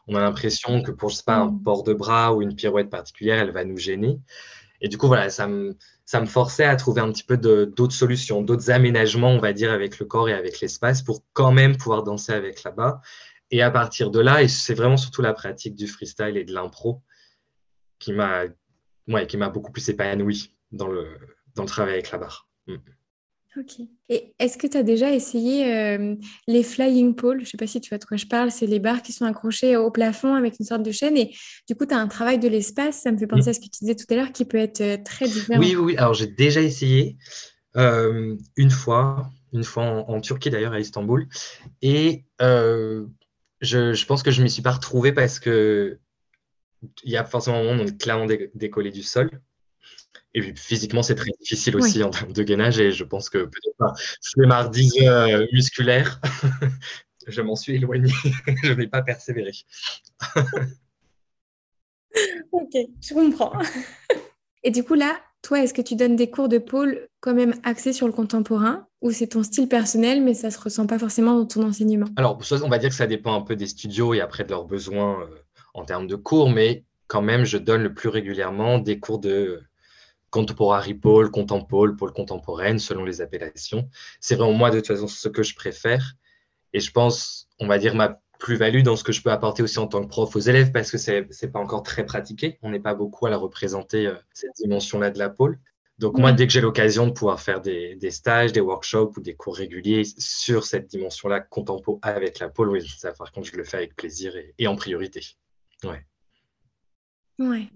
On 0.06 0.16
a 0.16 0.20
l'impression 0.20 0.82
que 0.82 0.90
pour, 0.90 1.10
je 1.10 1.16
sais 1.16 1.22
pas, 1.24 1.36
un 1.36 1.50
mm. 1.50 1.62
port 1.62 1.82
de 1.82 1.94
bras 1.94 2.34
ou 2.34 2.42
une 2.42 2.54
pirouette 2.54 2.90
particulière, 2.90 3.38
elle 3.38 3.52
va 3.52 3.64
nous 3.64 3.78
gêner. 3.78 4.18
Et 4.84 4.88
du 4.88 4.98
coup, 4.98 5.06
voilà, 5.06 5.30
ça 5.30 5.46
me, 5.46 5.78
ça 6.04 6.20
me 6.20 6.26
forçait 6.26 6.66
à 6.66 6.76
trouver 6.76 7.00
un 7.00 7.10
petit 7.10 7.24
peu 7.24 7.38
d'autres 7.38 7.94
solutions, 7.94 8.42
d'autres 8.42 8.70
aménagements, 8.70 9.30
on 9.30 9.38
va 9.38 9.54
dire, 9.54 9.72
avec 9.72 9.98
le 9.98 10.04
corps 10.04 10.28
et 10.28 10.34
avec 10.34 10.60
l'espace 10.60 11.00
pour 11.00 11.24
quand 11.32 11.52
même 11.52 11.78
pouvoir 11.78 12.02
danser 12.02 12.34
avec 12.34 12.62
là-bas. 12.64 13.00
Et 13.50 13.62
à 13.62 13.70
partir 13.70 14.10
de 14.10 14.20
là, 14.20 14.42
et 14.42 14.48
c'est 14.48 14.74
vraiment 14.74 14.98
surtout 14.98 15.22
la 15.22 15.32
pratique 15.32 15.74
du 15.74 15.86
freestyle 15.86 16.36
et 16.36 16.44
de 16.44 16.52
l'impro 16.52 17.02
qui 17.98 18.12
m'a 18.12 18.42
ouais, 19.08 19.26
beaucoup 19.54 19.72
plus 19.72 19.88
épanoui 19.88 20.54
dans 20.70 20.88
le, 20.88 21.16
dans 21.54 21.62
le 21.62 21.68
travail 21.68 21.94
avec 21.94 22.10
la 22.10 22.18
barre. 22.18 22.46
Mm. 22.66 22.76
Ok. 23.56 23.86
Et 24.08 24.34
est-ce 24.38 24.58
que 24.58 24.66
tu 24.66 24.76
as 24.76 24.82
déjà 24.82 25.12
essayé 25.12 25.72
euh, 25.72 26.16
les 26.48 26.62
flying 26.62 27.14
poles? 27.14 27.38
Je 27.38 27.44
ne 27.44 27.48
sais 27.50 27.56
pas 27.56 27.66
si 27.66 27.80
tu 27.80 27.90
vois 27.90 27.98
de 27.98 28.04
quoi 28.04 28.16
je 28.16 28.26
parle. 28.26 28.50
C'est 28.50 28.66
les 28.66 28.80
barres 28.80 29.02
qui 29.02 29.12
sont 29.12 29.24
accrochées 29.24 29.76
au 29.76 29.90
plafond 29.90 30.34
avec 30.34 30.58
une 30.58 30.66
sorte 30.66 30.82
de 30.82 30.90
chaîne. 30.90 31.16
Et 31.16 31.32
du 31.68 31.76
coup, 31.76 31.86
tu 31.86 31.94
as 31.94 31.98
un 31.98 32.08
travail 32.08 32.38
de 32.38 32.48
l'espace. 32.48 33.02
Ça 33.02 33.12
me 33.12 33.18
fait 33.18 33.26
penser 33.26 33.50
à 33.50 33.54
ce 33.54 33.60
que 33.60 33.66
tu 33.66 33.78
disais 33.80 33.94
tout 33.94 34.06
à 34.10 34.16
l'heure 34.16 34.32
qui 34.32 34.44
peut 34.44 34.58
être 34.58 34.80
euh, 34.80 34.96
très 35.04 35.26
différent. 35.26 35.60
Oui, 35.60 35.76
oui. 35.76 35.96
Alors, 35.96 36.14
j'ai 36.14 36.26
déjà 36.26 36.60
essayé 36.60 37.16
euh, 37.76 38.36
une 38.56 38.70
fois, 38.70 39.30
une 39.52 39.64
fois 39.64 39.84
en, 39.84 40.20
Turquie 40.20 40.50
d'ailleurs, 40.50 40.72
à 40.72 40.80
Istanbul. 40.80 41.28
Et 41.80 42.24
je, 42.40 43.06
je, 43.94 44.06
pense 44.06 44.22
que 44.22 44.30
je 44.30 44.40
ne 44.40 44.44
m'y 44.44 44.50
suis 44.50 44.62
pas 44.62 44.72
retrouvé 44.72 45.12
parce 45.12 45.38
que 45.38 45.98
il 47.02 47.12
y 47.12 47.16
a 47.16 47.24
forcément 47.24 47.58
un 47.58 47.62
moment 47.62 47.80
où 47.80 47.84
on 47.84 47.86
est 47.86 47.98
clairement 47.98 48.26
décollé 48.54 48.90
du 48.90 49.02
sol. 49.02 49.30
Et 50.34 50.40
puis, 50.40 50.52
physiquement, 50.56 51.02
c'est 51.02 51.14
très 51.14 51.30
difficile 51.40 51.76
aussi 51.76 52.02
en 52.02 52.10
termes 52.10 52.32
de 52.32 52.42
gainage. 52.42 52.80
Et 52.80 52.90
je 52.90 53.04
pense 53.04 53.30
que 53.30 53.38
peut-être 53.38 53.76
pas 53.78 53.94
flemmardise 54.22 54.94
euh, 55.02 55.46
musculaire, 55.52 56.20
je 57.26 57.40
m'en 57.40 57.56
suis 57.56 57.74
éloigné. 57.74 58.12
je 58.64 58.72
n'ai 58.72 58.88
pas 58.88 59.02
persévéré. 59.02 59.52
ok, 62.52 62.76
je 63.00 63.14
comprends. 63.14 63.52
Et 64.64 64.70
du 64.70 64.82
coup, 64.82 64.94
là, 64.94 65.20
toi, 65.42 65.62
est-ce 65.62 65.74
que 65.74 65.82
tu 65.82 65.94
donnes 65.94 66.16
des 66.16 66.30
cours 66.30 66.48
de 66.48 66.58
pôle 66.58 67.06
quand 67.20 67.34
même 67.34 67.54
axés 67.62 67.92
sur 67.92 68.06
le 68.06 68.12
contemporain 68.12 68.86
ou 69.02 69.12
c'est 69.12 69.28
ton 69.28 69.42
style 69.42 69.68
personnel, 69.68 70.22
mais 70.22 70.34
ça 70.34 70.48
ne 70.48 70.52
se 70.52 70.58
ressent 70.58 70.86
pas 70.86 70.98
forcément 70.98 71.34
dans 71.34 71.46
ton 71.46 71.62
enseignement? 71.64 72.08
Alors, 72.16 72.40
on 72.62 72.68
va 72.68 72.78
dire 72.78 72.88
que 72.88 72.94
ça 72.94 73.06
dépend 73.06 73.34
un 73.34 73.42
peu 73.42 73.54
des 73.54 73.66
studios 73.66 74.14
et 74.14 74.20
après 74.20 74.44
de 74.44 74.50
leurs 74.50 74.64
besoins 74.64 75.20
euh, 75.20 75.26
en 75.74 75.84
termes 75.84 76.06
de 76.06 76.16
cours, 76.16 76.50
mais 76.50 76.84
quand 77.06 77.20
même, 77.20 77.44
je 77.44 77.58
donne 77.58 77.82
le 77.82 77.92
plus 77.92 78.08
régulièrement 78.08 78.78
des 78.78 78.98
cours 78.98 79.18
de 79.18 79.62
contemporary 80.34 80.94
pole, 80.94 81.30
contemporain, 81.30 81.94
pôle 81.94 82.12
contemporaine, 82.12 82.80
selon 82.80 83.04
les 83.04 83.20
appellations. 83.20 83.88
C'est 84.18 84.34
vraiment 84.34 84.52
moi, 84.52 84.70
de 84.72 84.78
toute 84.78 84.88
façon, 84.88 85.06
ce 85.06 85.28
que 85.28 85.44
je 85.44 85.54
préfère. 85.54 86.14
Et 86.72 86.80
je 86.80 86.90
pense, 86.90 87.48
on 87.60 87.68
va 87.68 87.78
dire, 87.78 87.94
ma 87.94 88.20
plus-value 88.40 88.82
dans 88.82 88.96
ce 88.96 89.04
que 89.04 89.12
je 89.12 89.22
peux 89.22 89.30
apporter 89.30 89.62
aussi 89.62 89.78
en 89.78 89.86
tant 89.86 90.02
que 90.02 90.08
prof 90.08 90.34
aux 90.34 90.40
élèves, 90.40 90.72
parce 90.72 90.90
que 90.90 90.98
c'est 90.98 91.28
n'est 91.40 91.48
pas 91.48 91.60
encore 91.60 91.84
très 91.84 92.04
pratiqué. 92.04 92.58
On 92.62 92.70
n'est 92.70 92.80
pas 92.80 92.94
beaucoup 92.94 93.26
à 93.26 93.30
la 93.30 93.36
représenter, 93.36 94.08
euh, 94.08 94.16
cette 94.32 94.56
dimension-là 94.56 95.12
de 95.12 95.20
la 95.20 95.30
pôle. 95.30 95.60
Donc, 96.00 96.18
moi, 96.18 96.32
dès 96.32 96.48
que 96.48 96.52
j'ai 96.52 96.60
l'occasion 96.60 97.06
de 97.06 97.12
pouvoir 97.12 97.38
faire 97.40 97.60
des, 97.60 97.96
stages, 98.10 98.50
des 98.50 98.60
workshops 98.60 99.12
ou 99.16 99.20
des 99.20 99.36
cours 99.36 99.56
réguliers 99.56 100.02
sur 100.18 100.64
cette 100.64 100.88
dimension-là, 100.88 101.38
contempo 101.38 102.00
avec 102.02 102.40
la 102.40 102.48
pôle, 102.48 102.70
oui, 102.70 102.84
ça, 102.98 103.12
par 103.12 103.30
contre, 103.30 103.46
je 103.46 103.56
le 103.56 103.62
fais 103.62 103.76
avec 103.76 103.94
plaisir 103.94 104.34
et, 104.34 104.52
et 104.58 104.66
en 104.66 104.74
priorité. 104.74 105.20
Ouais. 105.84 106.04
Ouais. 107.38 107.68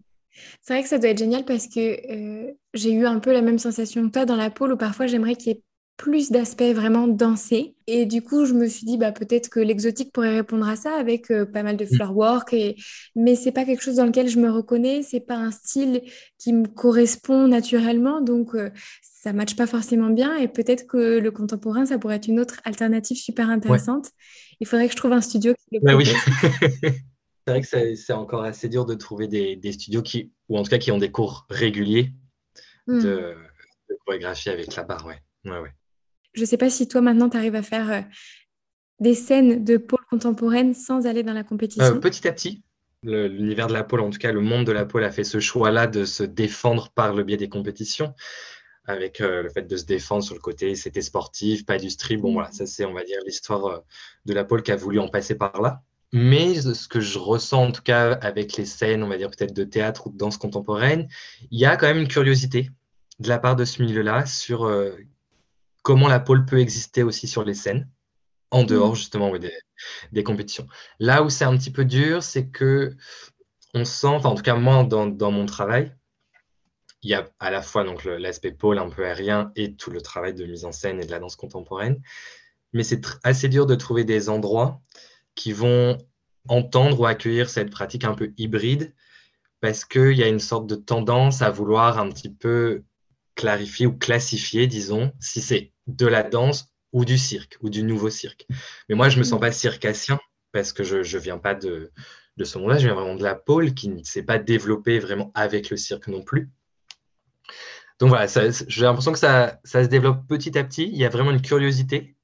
C'est 0.63 0.75
vrai 0.75 0.83
que 0.83 0.89
ça 0.89 0.99
doit 0.99 1.11
être 1.11 1.19
génial 1.19 1.45
parce 1.45 1.67
que 1.67 1.81
euh, 1.81 2.53
j'ai 2.75 2.93
eu 2.93 3.07
un 3.07 3.19
peu 3.19 3.33
la 3.33 3.43
même 3.43 3.59
sensation 3.59 4.07
que 4.07 4.13
toi 4.13 4.25
dans 4.25 4.37
la 4.37 4.51
pôle 4.51 4.73
où 4.73 4.77
parfois 4.77 5.07
j'aimerais 5.07 5.35
qu'il 5.35 5.53
y 5.53 5.57
ait 5.57 5.63
plus 5.99 6.31
d'aspects 6.31 6.63
vraiment 6.63 7.09
dansés. 7.09 7.75
Et 7.89 8.07
du 8.07 8.23
coup, 8.23 8.47
je 8.47 8.55
me 8.55 8.69
suis 8.69 8.87
dit, 8.87 8.97
bah, 8.97 9.11
peut-être 9.11 9.51
que 9.51 9.59
l'exotique 9.59 10.13
pourrait 10.13 10.37
répondre 10.37 10.67
à 10.67 10.77
ça 10.77 10.95
avec 10.95 11.31
euh, 11.31 11.45
pas 11.45 11.65
mal 11.65 11.77
de 11.77 11.85
mm. 11.85 11.89
floor 11.89 12.17
work. 12.17 12.53
Et... 12.55 12.77
Mais 13.17 13.35
c'est 13.35 13.51
pas 13.51 13.65
quelque 13.65 13.83
chose 13.83 13.97
dans 13.97 14.07
lequel 14.07 14.29
je 14.29 14.39
me 14.39 14.49
reconnais. 14.49 15.03
C'est 15.03 15.21
pas 15.21 15.35
un 15.35 15.51
style 15.51 16.03
qui 16.39 16.53
me 16.53 16.67
correspond 16.67 17.49
naturellement. 17.49 18.21
Donc, 18.21 18.55
euh, 18.55 18.71
ça 19.03 19.33
matche 19.33 19.57
pas 19.57 19.67
forcément 19.67 20.11
bien. 20.11 20.37
Et 20.37 20.47
peut-être 20.47 20.87
que 20.87 21.19
le 21.19 21.31
contemporain, 21.33 21.85
ça 21.85 21.99
pourrait 21.99 22.17
être 22.17 22.29
une 22.29 22.39
autre 22.39 22.61
alternative 22.65 23.17
super 23.17 23.51
intéressante. 23.51 24.11
Il 24.61 24.69
faudrait 24.69 24.87
que 24.87 24.93
je 24.93 24.97
trouve 24.97 25.13
un 25.13 25.21
studio 25.21 25.53
qui 25.55 25.79
le 25.79 25.81
bah 25.83 25.97
oui. 25.97 26.09
c'est 27.49 27.79
vrai 27.79 27.95
que 27.95 27.95
c'est 27.97 28.13
encore 28.13 28.43
assez 28.43 28.69
dur 28.69 28.85
de 28.85 28.95
trouver 28.95 29.27
des, 29.27 29.73
studios 29.73 30.03
qui, 30.03 30.33
ou 30.49 30.59
en 30.59 30.63
tout 30.63 30.71
cas 30.71 30.79
qui 30.79 30.93
ont 30.93 30.99
des 30.99 31.11
cours 31.11 31.47
réguliers 31.49 32.13
hmm. 32.87 33.01
de, 33.01 33.35
chorégraphie 34.05 34.51
avec 34.51 34.75
la 34.77 34.83
barre. 34.83 35.07
Ouais. 35.07 35.23
Ouais, 35.45 35.73
Je 36.35 36.43
ne 36.43 36.47
sais 36.47 36.59
pas 36.59 36.69
si 36.69 36.89
toi 36.89 37.01
maintenant 37.01 37.31
tu 37.31 37.37
arrives 37.37 37.55
à 37.55 37.63
faire 37.63 37.91
euh, 37.91 38.01
des 39.01 39.15
scènes 39.15 39.65
de 39.65 39.77
pôle 39.79 40.05
contemporaine 40.11 40.75
sans 40.75 41.07
aller 41.07 41.23
dans 41.23 41.33
la 41.33 41.45
compétition. 41.45 41.85
Euh, 41.85 42.01
petit 42.01 42.29
à 42.29 42.33
petit. 42.33 42.63
L'univers 43.03 43.69
de 43.69 43.73
la 43.73 43.85
pôle, 43.85 44.01
en 44.01 44.11
tout 44.11 44.19
cas 44.19 44.33
le 44.33 44.41
monde 44.41 44.67
de 44.67 44.73
la 44.73 44.85
pôle 44.85 45.05
a 45.05 45.11
fait 45.11 45.25
ce 45.25 45.41
choix-là 45.41 45.87
de 45.87 46.05
se 46.05 46.25
défendre 46.25 46.91
par 46.91 47.15
le 47.15 47.23
biais 47.23 47.37
des 47.37 47.49
compétitions 47.49 48.13
avec 48.85 49.21
euh, 49.21 49.43
le 49.43 49.49
fait 49.51 49.63
de 49.63 49.77
se 49.77 49.85
défendre 49.85 50.25
sur 50.25 50.35
le 50.35 50.41
côté 50.41 50.75
c'était 50.75 51.03
sportif, 51.03 51.65
pas 51.65 51.79
du 51.79 51.89
stream. 51.89 52.21
Bon, 52.21 52.31
hmm. 52.31 52.35
voilà, 52.35 52.53
ça 52.53 52.67
c'est, 52.67 52.85
on 52.85 52.93
va 52.93 53.05
dire, 53.05 53.21
l'histoire 53.25 53.85
de 54.27 54.35
la 54.35 54.45
pôle 54.45 54.63
qui 54.63 54.73
a 54.73 54.77
voulu 54.77 54.99
en 54.99 55.09
passer 55.09 55.35
par 55.37 55.63
là. 55.63 55.83
Mais 56.13 56.55
ce 56.61 56.89
que 56.89 57.01
je 57.01 57.19
ressens 57.19 57.65
en 57.65 57.73
tout 57.73 57.83
cas 57.83 58.13
avec 58.13 58.57
les 58.57 58.65
scènes, 58.65 59.03
on 59.03 59.09
va 59.09 59.19
dire 59.19 59.31
peut-être 59.31 59.55
de 59.55 59.65
théâtre 59.65 60.07
ou 60.07 60.11
de 60.11 60.17
danse 60.17 60.39
contemporaine, 60.39 61.09
il 61.51 61.61
y 61.61 61.67
a 61.67 61.77
quand 61.77 61.87
même 61.87 61.99
une 61.99 62.09
curiosité 62.09 62.71
de 63.19 63.29
la 63.29 63.39
part 63.39 63.57
de 63.57 63.65
ce 63.65 63.83
milieu-là 63.83 64.25
sur 64.27 64.65
euh, 64.65 64.97
comment 65.83 66.09
la 66.09 66.21
pôle 66.21 66.47
peut 66.47 66.61
exister 66.61 67.03
aussi 67.03 67.29
sur 67.29 67.45
les 67.45 67.55
scènes, 67.55 67.89
en 68.51 68.65
dehors 68.65 68.93
mmh. 68.93 68.97
justement 68.97 69.33
des, 70.13 70.25
compétitions. 70.25 70.67
Là 70.99 71.23
où 71.23 71.31
c'est 71.31 71.45
un 71.45 71.57
petit 71.57 71.71
peu 71.71 71.85
dur, 71.85 72.23
c'est 72.23 72.49
que 72.49 72.97
on 73.75 73.85
sent, 73.85 74.07
enfin 74.07 74.31
en 74.31 74.35
tout 74.35 74.43
cas 74.43 74.55
moi 74.55 74.85
dans, 74.85 75.31
mon 75.31 75.47
travail, 75.47 75.95
il 77.03 77.11
y 77.11 77.15
a 77.15 77.29
à 77.39 77.51
la 77.51 77.63
fois 77.63 77.85
donc 77.85 78.05
l'aspect 78.05 78.53
pôle 78.53 78.79
un 78.79 78.89
peu 78.89 79.05
aérien 79.05 79.53
et 79.57 79.75
tout 79.75 79.91
le 79.91 80.01
travail 80.01 80.35
de 80.35 80.47
mise 80.47 80.65
en 80.65 80.73
scène 80.73 81.01
et 81.01 81.07
de 81.07 81.11
la 81.11 81.19
danse 81.19 81.37
contemporaine, 81.37 82.01
mais 82.73 82.83
c'est 82.83 83.03
assez 83.23 83.49
dur 83.49 83.67
de 83.67 83.75
trouver 83.75 84.05
des 84.05 84.29
endroits 84.29 84.81
qui 85.39 85.53
vont 85.53 85.97
entendre 86.49 87.01
ou 87.01 87.07
accueillir 87.07 87.49
cette 87.49 87.71
pratique 87.71 88.05
un 88.05 88.15
peu 88.15 88.33
hybride 88.37 88.93
parce 89.61 89.85
qu'il 89.85 90.15
y 90.15 90.23
a 90.25 90.29
une 90.29 90.41
sorte 90.41 90.67
de 90.67 90.75
tendance 90.75 91.43
à 91.43 91.51
vouloir 91.51 91.99
un 91.99 92.11
petit 92.11 92.33
peu 92.33 92.83
clarifier 93.37 93.87
ou 93.87 93.97
classifier, 93.97 94.67
disons, 94.67 95.13
si 95.21 95.41
c'est 95.41 95.73
de 95.87 96.07
la 96.07 96.25
danse 96.25 96.73
ou 96.93 97.05
du 97.05 97.19
cirque 97.19 97.57
ou 97.61 97.71
du 97.71 97.85
nouveau 97.85 98.11
cirque. 98.11 98.47
Mais 98.89 98.97
moi, 98.97 99.09
je 99.09 99.15
ne 99.15 99.21
me 99.21 99.25
sens 99.25 99.39
mm. 99.39 99.43
pas 99.43 99.53
circassien 99.53 100.19
parce 100.51 100.73
que 100.73 100.83
je 100.83 100.97
ne 100.97 101.23
viens 101.23 101.39
pas 101.39 101.55
de, 101.55 101.93
de 102.37 102.45
ce 102.45 102.59
monde-là, 102.59 102.79
je 102.79 102.87
viens 102.87 102.95
vraiment 102.95 103.15
de 103.15 103.23
la 103.23 103.37
pôle 103.37 103.75
qui 103.75 103.91
ne 103.91 104.03
s'est 104.03 104.25
pas 104.25 104.39
développée 104.39 104.99
vraiment 104.99 105.31
avec 105.35 105.71
le 105.71 105.77
cirque 105.77 106.09
non 106.09 106.23
plus. 106.23 106.51
Donc 108.01 108.09
voilà, 108.09 108.27
j'ai 108.27 108.83
l'impression 108.83 109.13
que 109.13 109.19
ça, 109.19 109.61
ça, 109.63 109.85
se 109.85 109.89
développe 109.89 110.27
petit 110.27 110.59
à 110.59 110.65
petit. 110.65 110.89
Il 110.89 110.97
y 110.97 111.05
a 111.05 111.09
vraiment 111.09 111.31
une 111.31 111.43
curiosité 111.43 112.17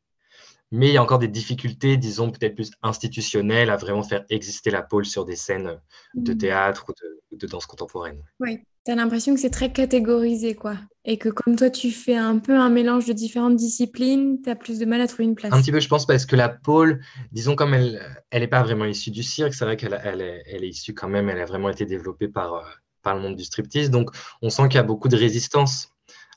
mais 0.70 0.88
il 0.88 0.94
y 0.94 0.96
a 0.96 1.02
encore 1.02 1.18
des 1.18 1.28
difficultés, 1.28 1.96
disons, 1.96 2.30
peut-être 2.30 2.54
plus 2.54 2.70
institutionnelles 2.82 3.70
à 3.70 3.76
vraiment 3.76 4.02
faire 4.02 4.24
exister 4.28 4.70
la 4.70 4.82
pôle 4.82 5.04
sur 5.04 5.24
des 5.24 5.36
scènes 5.36 5.78
de 6.14 6.32
mmh. 6.32 6.38
théâtre 6.38 6.86
ou 6.88 7.36
de, 7.36 7.46
danse 7.46 7.66
contemporaine. 7.66 8.22
Oui, 8.40 8.60
tu 8.84 8.92
as 8.92 8.94
l'impression 8.94 9.34
que 9.34 9.40
c'est 9.40 9.50
très 9.50 9.72
catégorisé, 9.72 10.54
quoi. 10.54 10.76
Et 11.04 11.18
que 11.18 11.28
comme 11.28 11.56
toi, 11.56 11.68
tu 11.68 11.90
fais 11.90 12.16
un 12.16 12.38
peu 12.38 12.56
un 12.56 12.70
mélange 12.70 13.06
de 13.06 13.12
différentes 13.12 13.56
disciplines, 13.56 14.40
tu 14.42 14.50
as 14.50 14.56
plus 14.56 14.78
de 14.78 14.86
mal 14.86 15.00
à 15.00 15.06
trouver 15.06 15.24
une 15.24 15.34
place. 15.34 15.52
Un 15.52 15.60
petit 15.60 15.72
peu, 15.72 15.80
je 15.80 15.88
pense, 15.88 16.06
parce 16.06 16.26
que 16.26 16.36
la 16.36 16.48
pôle, 16.48 17.00
disons, 17.32 17.54
comme 17.54 17.74
elle 17.74 18.00
n'est 18.32 18.48
pas 18.48 18.62
vraiment 18.62 18.84
issue 18.84 19.10
du 19.10 19.22
cirque, 19.22 19.54
c'est 19.54 19.64
vrai 19.64 19.76
qu'elle 19.76 20.00
elle 20.02 20.20
est, 20.20 20.42
elle 20.46 20.64
est, 20.64 20.68
issue 20.68 20.94
quand 20.94 21.08
même, 21.08 21.28
elle 21.28 21.40
a 21.40 21.44
vraiment 21.44 21.68
été 21.68 21.86
développée 21.86 22.28
par, 22.28 22.54
euh, 22.54 22.62
par 23.02 23.14
le 23.14 23.20
monde 23.20 23.36
du 23.36 23.44
striptease. 23.44 23.90
Donc, 23.90 24.10
on 24.42 24.50
sent 24.50 24.64
qu'il 24.68 24.76
y 24.76 24.78
a 24.78 24.84
beaucoup 24.84 25.08
de 25.08 25.16
résistance 25.16 25.93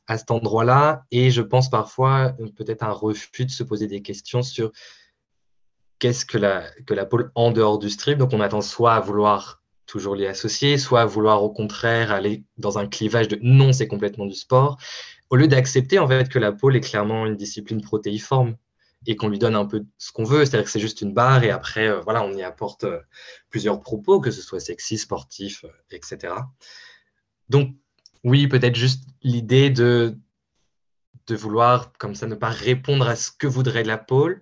à 0.07 0.17
cet 0.17 0.31
endroit-là. 0.31 1.05
Et 1.11 1.31
je 1.31 1.41
pense 1.41 1.69
parfois 1.69 2.33
peut-être 2.55 2.83
un 2.83 2.91
refus 2.91 3.45
de 3.45 3.51
se 3.51 3.63
poser 3.63 3.87
des 3.87 4.01
questions 4.01 4.41
sur 4.41 4.71
qu'est-ce 5.99 6.25
que 6.25 6.37
la, 6.37 6.63
que 6.85 6.93
la 6.93 7.05
pôle 7.05 7.31
en 7.35 7.51
dehors 7.51 7.79
du 7.79 7.89
strip. 7.89 8.17
Donc 8.17 8.33
on 8.33 8.41
attend 8.41 8.61
soit 8.61 8.95
à 8.95 8.99
vouloir 8.99 9.61
toujours 9.85 10.15
l'y 10.15 10.25
associer, 10.25 10.77
soit 10.77 11.01
à 11.01 11.05
vouloir 11.05 11.43
au 11.43 11.49
contraire 11.49 12.11
aller 12.11 12.43
dans 12.57 12.77
un 12.77 12.87
clivage 12.87 13.27
de 13.27 13.39
non, 13.41 13.71
c'est 13.71 13.87
complètement 13.87 14.25
du 14.25 14.35
sport, 14.35 14.77
au 15.29 15.35
lieu 15.35 15.47
d'accepter 15.47 15.97
en 15.97 16.07
fait 16.07 16.29
que 16.29 16.39
la 16.39 16.51
pôle 16.51 16.75
est 16.75 16.81
clairement 16.81 17.25
une 17.25 17.35
discipline 17.35 17.81
protéiforme 17.81 18.55
et 19.05 19.15
qu'on 19.15 19.29
lui 19.29 19.39
donne 19.39 19.55
un 19.55 19.65
peu 19.65 19.85
ce 19.97 20.11
qu'on 20.11 20.23
veut, 20.23 20.43
c'est-à-dire 20.43 20.65
que 20.65 20.71
c'est 20.71 20.79
juste 20.79 21.01
une 21.01 21.13
barre 21.13 21.43
et 21.43 21.51
après, 21.51 21.87
euh, 21.87 22.01
voilà, 22.01 22.23
on 22.23 22.33
y 22.33 22.43
apporte 22.43 22.83
euh, 22.83 22.99
plusieurs 23.49 23.79
propos, 23.79 24.19
que 24.19 24.31
ce 24.31 24.41
soit 24.41 24.59
sexy, 24.59 24.97
sportif, 24.97 25.63
euh, 25.63 25.69
etc. 25.91 26.33
Donc, 27.47 27.75
oui, 28.27 28.47
peut-être 28.47 28.75
juste 28.75 29.05
l'idée 29.23 29.69
de, 29.69 30.17
de 31.27 31.35
vouloir, 31.35 31.93
comme 31.93 32.13
ça, 32.13 32.27
ne 32.27 32.35
pas 32.35 32.49
répondre 32.49 33.07
à 33.07 33.15
ce 33.15 33.31
que 33.31 33.47
voudrait 33.47 33.85
la 33.85 33.97
pôle 33.97 34.41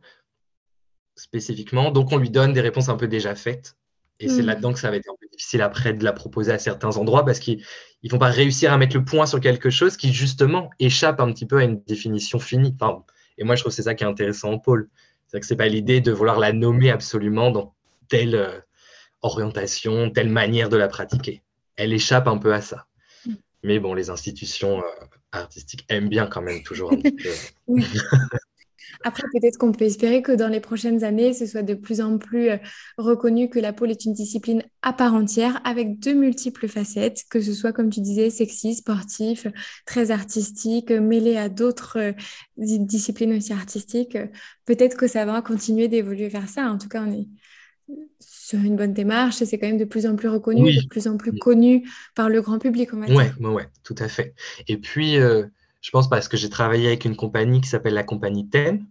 spécifiquement. 1.15 1.91
Donc, 1.91 2.11
on 2.11 2.17
lui 2.17 2.31
donne 2.31 2.51
des 2.51 2.61
réponses 2.61 2.89
un 2.89 2.97
peu 2.97 3.07
déjà 3.07 3.35
faites. 3.35 3.77
Et 4.19 4.27
c'est 4.27 4.41
mm. 4.41 4.47
là-dedans 4.47 4.73
que 4.73 4.79
ça 4.79 4.89
va 4.89 4.95
être 4.95 5.07
un 5.07 5.15
peu 5.21 5.27
difficile 5.31 5.61
après 5.61 5.93
de 5.93 6.03
la 6.03 6.13
proposer 6.13 6.51
à 6.51 6.57
certains 6.57 6.97
endroits 6.97 7.23
parce 7.23 7.37
qu'ils 7.37 7.63
ne 8.03 8.09
vont 8.09 8.17
pas 8.17 8.29
réussir 8.29 8.73
à 8.73 8.77
mettre 8.79 8.97
le 8.97 9.05
point 9.05 9.27
sur 9.27 9.39
quelque 9.39 9.69
chose 9.69 9.97
qui, 9.97 10.11
justement, 10.11 10.71
échappe 10.79 11.19
un 11.19 11.31
petit 11.31 11.45
peu 11.45 11.59
à 11.59 11.63
une 11.63 11.79
définition 11.83 12.39
finie. 12.39 12.75
et 13.37 13.43
moi, 13.43 13.55
je 13.55 13.61
trouve 13.61 13.71
que 13.71 13.75
c'est 13.75 13.83
ça 13.83 13.93
qui 13.93 14.03
est 14.03 14.07
intéressant 14.07 14.53
en 14.53 14.57
pôle. 14.57 14.89
C'est 15.27 15.39
que 15.39 15.45
ce 15.45 15.53
n'est 15.53 15.57
pas 15.57 15.67
l'idée 15.67 16.01
de 16.01 16.11
vouloir 16.11 16.39
la 16.39 16.53
nommer 16.53 16.89
absolument 16.89 17.51
dans 17.51 17.75
telle 18.07 18.33
euh, 18.33 18.59
orientation, 19.21 20.09
telle 20.09 20.29
manière 20.29 20.69
de 20.69 20.77
la 20.77 20.87
pratiquer. 20.87 21.43
Elle 21.75 21.93
échappe 21.93 22.27
un 22.27 22.39
peu 22.39 22.51
à 22.51 22.61
ça. 22.61 22.87
Mais 23.65 23.79
bon, 23.79 23.95
les 23.95 24.11
institutions 24.11 24.79
euh, 24.79 25.05
artistiques 25.31 25.85
aiment 25.89 26.07
bien 26.07 26.27
quand 26.27 26.43
même 26.43 26.61
toujours 26.61 26.93
un 26.93 26.97
petit 26.97 27.11
peu. 27.15 27.29
Après, 29.03 29.23
peut-être 29.33 29.57
qu'on 29.57 29.71
peut 29.71 29.85
espérer 29.85 30.21
que 30.21 30.31
dans 30.31 30.47
les 30.47 30.59
prochaines 30.59 31.03
années, 31.03 31.33
ce 31.33 31.47
soit 31.47 31.63
de 31.63 31.73
plus 31.73 31.99
en 31.99 32.19
plus 32.19 32.49
euh, 32.49 32.57
reconnu 32.99 33.49
que 33.49 33.59
la 33.59 33.73
pôle 33.73 33.89
est 33.89 34.05
une 34.05 34.13
discipline 34.13 34.63
à 34.83 34.93
part 34.93 35.15
entière 35.15 35.61
avec 35.63 35.99
de 35.99 36.11
multiples 36.11 36.67
facettes, 36.67 37.23
que 37.29 37.41
ce 37.41 37.53
soit, 37.53 37.73
comme 37.73 37.89
tu 37.89 38.01
disais, 38.01 38.29
sexy, 38.29 38.75
sportif, 38.75 39.47
très 39.87 40.11
artistique, 40.11 40.91
mêlé 40.91 41.35
à 41.35 41.49
d'autres 41.49 41.97
euh, 41.97 42.13
disciplines 42.57 43.35
aussi 43.35 43.51
artistiques. 43.51 44.17
Peut-être 44.65 44.95
que 44.95 45.07
ça 45.07 45.25
va 45.25 45.41
continuer 45.41 45.87
d'évoluer 45.87 46.27
vers 46.27 46.49
ça. 46.49 46.69
En 46.69 46.77
tout 46.77 46.87
cas, 46.87 47.03
on 47.03 47.11
est, 47.11 47.27
sur 48.19 48.59
une 48.59 48.75
bonne 48.75 48.93
démarche 48.93 49.41
et 49.41 49.45
c'est 49.45 49.57
quand 49.57 49.67
même 49.67 49.77
de 49.77 49.85
plus 49.85 50.05
en 50.05 50.15
plus 50.15 50.29
reconnu, 50.29 50.73
de 50.75 50.87
plus 50.87 51.07
en 51.07 51.17
plus 51.17 51.37
connu 51.37 51.89
par 52.15 52.29
le 52.29 52.41
grand 52.41 52.59
public, 52.59 52.93
on 52.93 52.99
va 52.99 53.07
dire. 53.07 53.15
Ouais, 53.15 53.47
ouais, 53.47 53.67
tout 53.83 53.95
à 53.99 54.07
fait. 54.07 54.33
Et 54.67 54.77
puis, 54.77 55.17
euh, 55.17 55.45
je 55.81 55.91
pense 55.91 56.09
parce 56.09 56.27
que 56.27 56.37
j'ai 56.37 56.49
travaillé 56.49 56.87
avec 56.87 57.05
une 57.05 57.15
compagnie 57.15 57.61
qui 57.61 57.69
s'appelle 57.69 57.93
la 57.93 58.03
compagnie 58.03 58.47
Thème. 58.49 58.85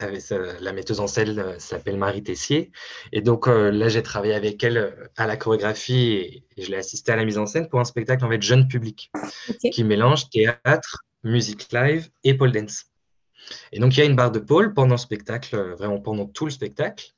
Avec, 0.00 0.22
la 0.60 0.72
metteuse 0.72 1.00
en 1.00 1.08
scène 1.08 1.36
euh, 1.40 1.58
s'appelle 1.58 1.96
Marie 1.96 2.22
Tessier. 2.22 2.70
Et 3.10 3.20
donc 3.20 3.48
euh, 3.48 3.72
là, 3.72 3.88
j'ai 3.88 4.02
travaillé 4.02 4.34
avec 4.34 4.62
elle 4.62 5.10
à 5.16 5.26
la 5.26 5.36
chorégraphie 5.36 6.12
et, 6.12 6.44
je 6.56 6.70
l'ai 6.70 6.76
assisté 6.76 7.10
à 7.10 7.16
la 7.16 7.24
mise 7.24 7.36
en 7.36 7.46
scène 7.46 7.68
pour 7.68 7.80
un 7.80 7.84
spectacle 7.84 8.24
en 8.24 8.28
fait 8.28 8.40
jeune 8.40 8.68
public 8.68 9.10
qui 9.72 9.82
mélange 9.82 10.30
théâtre, 10.30 11.04
musique 11.24 11.72
live 11.72 12.10
et 12.22 12.34
pole 12.34 12.52
dance. 12.52 12.84
Et 13.72 13.80
donc, 13.80 13.96
il 13.96 14.00
y 14.00 14.02
a 14.02 14.06
une 14.06 14.14
barre 14.14 14.30
de 14.30 14.38
pole 14.38 14.72
pendant 14.72 14.94
le 14.94 15.00
spectacle, 15.00 15.56
vraiment 15.78 16.00
pendant 16.00 16.26
tout 16.26 16.44
le 16.44 16.50
spectacle. 16.50 17.12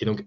Et 0.00 0.04
donc, 0.04 0.26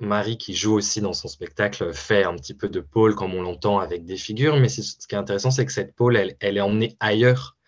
Marie, 0.00 0.38
qui 0.38 0.54
joue 0.54 0.74
aussi 0.74 1.00
dans 1.00 1.12
son 1.12 1.28
spectacle, 1.28 1.92
fait 1.92 2.24
un 2.24 2.34
petit 2.34 2.54
peu 2.54 2.68
de 2.68 2.80
pôle 2.80 3.14
comme 3.14 3.34
on 3.34 3.42
l'entend 3.42 3.78
avec 3.78 4.04
des 4.04 4.16
figures, 4.16 4.58
mais 4.58 4.68
ce 4.68 4.80
qui 4.80 5.14
est 5.14 5.18
intéressant, 5.18 5.50
c'est 5.50 5.66
que 5.66 5.72
cette 5.72 5.94
pôle, 5.94 6.16
elle, 6.16 6.56
est 6.56 6.60
emmenée 6.60 6.96
ailleurs 7.00 7.58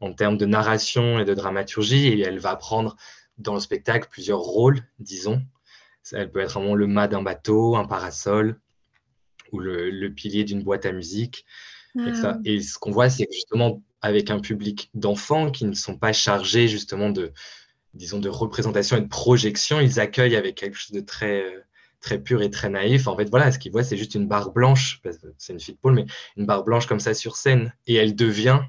en 0.00 0.12
termes 0.12 0.36
de 0.36 0.46
narration 0.46 1.18
et 1.18 1.24
de 1.24 1.34
dramaturgie, 1.34 2.08
et 2.08 2.20
elle 2.20 2.38
va 2.38 2.56
prendre 2.56 2.94
dans 3.38 3.54
le 3.54 3.60
spectacle 3.60 4.08
plusieurs 4.10 4.40
rôles, 4.40 4.82
disons. 4.98 5.42
Elle 6.12 6.30
peut 6.30 6.40
être 6.40 6.52
vraiment 6.52 6.74
le 6.74 6.86
mât 6.86 7.08
d'un 7.08 7.22
bateau, 7.22 7.76
un 7.76 7.86
parasol, 7.86 8.60
ou 9.52 9.58
le, 9.58 10.08
pilier 10.08 10.44
d'une 10.44 10.62
boîte 10.62 10.84
à 10.84 10.92
musique. 10.92 11.46
Et, 11.96 12.12
ah. 12.22 12.38
et 12.44 12.60
ce 12.60 12.78
qu'on 12.78 12.90
voit, 12.90 13.08
c'est 13.08 13.26
justement, 13.32 13.82
avec 14.02 14.30
un 14.30 14.40
public 14.40 14.90
d'enfants 14.94 15.50
qui 15.50 15.64
ne 15.64 15.74
sont 15.74 15.96
pas 15.96 16.12
chargés 16.12 16.68
justement 16.68 17.10
de, 17.10 17.32
disons, 17.98 18.18
de 18.18 18.28
représentation 18.28 18.96
et 18.96 19.00
de 19.02 19.08
projection, 19.08 19.80
ils 19.80 20.00
accueillent 20.00 20.36
avec 20.36 20.54
quelque 20.54 20.76
chose 20.76 20.92
de 20.92 21.00
très 21.00 21.44
très 22.00 22.18
pur 22.18 22.42
et 22.42 22.50
très 22.50 22.70
naïf. 22.70 23.08
En 23.08 23.16
fait, 23.16 23.28
voilà, 23.28 23.50
ce 23.52 23.58
qu'il 23.58 23.72
voit, 23.72 23.82
c'est 23.82 23.96
juste 23.96 24.14
une 24.14 24.26
barre 24.26 24.52
blanche, 24.52 25.02
c'est 25.36 25.52
une 25.52 25.60
fille 25.60 25.74
de 25.74 25.80
pôle, 25.80 25.94
mais 25.94 26.06
une 26.36 26.46
barre 26.46 26.64
blanche 26.64 26.86
comme 26.86 27.00
ça 27.00 27.14
sur 27.14 27.36
scène. 27.36 27.74
Et 27.86 27.96
elle 27.96 28.14
devient 28.14 28.60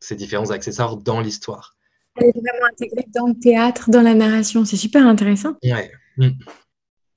ces 0.00 0.16
différents 0.16 0.50
accessoires 0.50 0.96
dans 0.96 1.20
l'histoire. 1.20 1.76
Elle 2.16 2.28
est 2.28 2.32
vraiment 2.32 2.66
intégrée 2.70 3.06
dans 3.14 3.26
le 3.26 3.34
théâtre, 3.34 3.90
dans 3.90 4.02
la 4.02 4.14
narration. 4.14 4.64
C'est 4.64 4.76
super 4.76 5.06
intéressant. 5.06 5.54
Ouais. 5.64 5.90
Mm. 6.16 6.28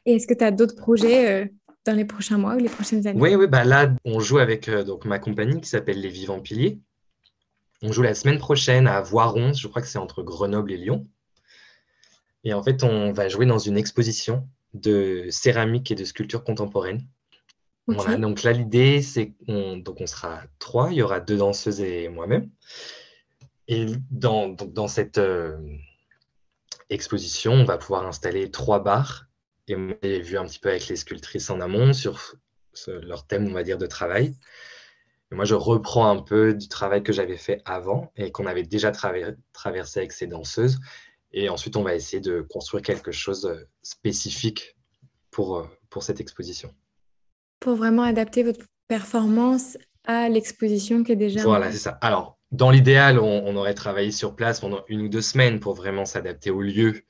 Et 0.05 0.15
est-ce 0.15 0.25
que 0.25 0.33
tu 0.33 0.43
as 0.43 0.51
d'autres 0.51 0.75
projets 0.75 1.43
euh, 1.43 1.45
dans 1.86 1.95
les 1.95 2.05
prochains 2.05 2.38
mois 2.38 2.55
ou 2.55 2.59
les 2.59 2.69
prochaines 2.69 3.05
années? 3.05 3.19
Oui, 3.19 3.36
oui 3.36 3.47
bah 3.47 3.63
là, 3.63 3.93
on 4.05 4.19
joue 4.19 4.39
avec 4.39 4.69
euh, 4.69 4.83
donc, 4.83 5.05
ma 5.05 5.19
compagnie 5.19 5.59
qui 5.62 5.69
s'appelle 5.69 6.00
Les 6.00 6.09
Vivants 6.09 6.39
Piliers. 6.39 6.79
On 7.83 7.91
joue 7.91 8.01
la 8.01 8.15
semaine 8.15 8.39
prochaine 8.39 8.88
à 8.88 9.01
Voiron, 9.01 9.53
je 9.53 9.67
crois 9.67 9.83
que 9.83 9.88
c'est 9.88 10.00
entre 10.00 10.24
Grenoble 10.24 10.71
et 10.71 10.77
Lyon. 10.77 11.05
Et 12.47 12.53
en 12.53 12.63
fait, 12.63 12.81
on 12.85 13.11
va 13.11 13.27
jouer 13.27 13.45
dans 13.45 13.59
une 13.59 13.77
exposition 13.77 14.47
de 14.73 15.25
céramique 15.29 15.91
et 15.91 15.95
de 15.95 16.05
sculpture 16.05 16.45
contemporaine. 16.45 17.05
Voilà, 17.87 18.15
donc 18.15 18.43
là, 18.43 18.53
l'idée, 18.53 19.01
c'est 19.01 19.33
qu'on 19.45 19.75
donc 19.75 19.99
on 19.99 20.07
sera 20.07 20.43
trois, 20.57 20.89
il 20.91 20.95
y 20.95 21.01
aura 21.01 21.19
deux 21.19 21.35
danseuses 21.35 21.81
et 21.81 22.07
moi-même. 22.07 22.49
Et 23.67 23.87
dans, 24.11 24.47
dans 24.47 24.87
cette 24.87 25.17
euh, 25.17 25.57
exposition, 26.89 27.51
on 27.51 27.65
va 27.65 27.77
pouvoir 27.77 28.07
installer 28.07 28.49
trois 28.49 28.81
bars. 28.81 29.25
Et 29.67 29.75
j'ai 30.01 30.21
vu 30.21 30.37
un 30.37 30.45
petit 30.45 30.59
peu 30.59 30.69
avec 30.69 30.87
les 30.87 30.95
sculptrices 30.95 31.49
en 31.49 31.59
amont 31.59 31.91
sur 31.91 32.33
leur 32.87 33.27
thème, 33.27 33.47
on 33.49 33.53
va 33.53 33.63
dire, 33.63 33.77
de 33.77 33.87
travail. 33.87 34.35
Et 35.33 35.35
moi, 35.35 35.43
je 35.43 35.55
reprends 35.55 36.09
un 36.09 36.21
peu 36.21 36.53
du 36.53 36.69
travail 36.69 37.03
que 37.03 37.11
j'avais 37.11 37.35
fait 37.35 37.61
avant 37.65 38.13
et 38.15 38.31
qu'on 38.31 38.45
avait 38.45 38.63
déjà 38.63 38.93
traversé 38.93 39.99
avec 39.99 40.13
ces 40.13 40.27
danseuses. 40.27 40.79
Et 41.34 41.50
ensuite, 41.50 41.75
on 41.75 41.84
va 41.84 41.96
essayer 41.96 42.22
de 42.22 42.41
construire 42.41 42.84
quelque 42.84 43.12
chose 43.12 43.41
de 43.41 43.50
euh, 43.50 43.63
spécifique 43.81 44.77
pour, 45.31 45.57
euh, 45.57 45.67
pour 45.89 46.03
cette 46.03 46.19
exposition. 46.19 46.74
Pour 47.60 47.75
vraiment 47.75 48.03
adapter 48.03 48.43
votre 48.43 48.65
performance 48.88 49.77
à 50.05 50.29
l'exposition 50.29 51.03
qui 51.03 51.12
est 51.12 51.17
déjà. 51.17 51.43
Voilà, 51.43 51.72
c'est 51.72 51.77
ça. 51.77 51.98
Alors, 52.01 52.38
dans 52.51 52.72
l'idéal, 52.72 53.19
on, 53.19 53.55
aurait 53.57 53.74
travaillé 53.74 54.12
sur 54.12 54.36
place 54.36 54.62
pendant 54.62 54.84
une 54.88 55.01
ou 55.01 55.10
deux 55.10 55.22
semaines 55.22 55.60
pour 55.60 55.74
vraiment 55.74 56.05
s'adapter 56.05 56.50
au 56.50 56.62
lieu 56.62 57.03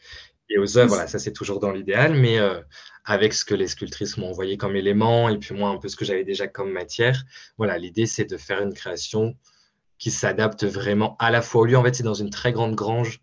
Et 0.49 0.57
aux 0.57 0.77
œuvres, 0.79 0.89
voilà, 0.89 1.07
ça 1.07 1.19
c'est 1.19 1.33
toujours 1.33 1.59
dans 1.59 1.71
l'idéal, 1.71 2.15
mais 2.15 2.39
euh, 2.39 2.59
avec 3.05 3.33
ce 3.33 3.45
que 3.45 3.53
les 3.53 3.67
sculptrices 3.67 4.17
m'ont 4.17 4.29
envoyé 4.29 4.57
comme 4.57 4.75
élément, 4.75 5.29
et 5.29 5.37
puis 5.37 5.53
moi 5.53 5.69
un 5.69 5.77
peu 5.77 5.89
ce 5.89 5.95
que 5.95 6.05
j'avais 6.05 6.23
déjà 6.23 6.47
comme 6.47 6.71
matière, 6.71 7.23
voilà, 7.57 7.77
l'idée 7.77 8.07
c'est 8.07 8.25
de 8.25 8.37
faire 8.37 8.63
une 8.63 8.73
création 8.73 9.35
qui 9.99 10.09
s'adapte 10.09 10.63
vraiment 10.65 11.15
à 11.19 11.29
la 11.29 11.41
fois 11.41 11.61
au 11.61 11.65
lieu. 11.65 11.77
En 11.77 11.83
fait, 11.83 11.93
c'est 11.93 12.03
dans 12.03 12.13
une 12.13 12.29
très 12.29 12.51
grande 12.51 12.75
grange 12.75 13.21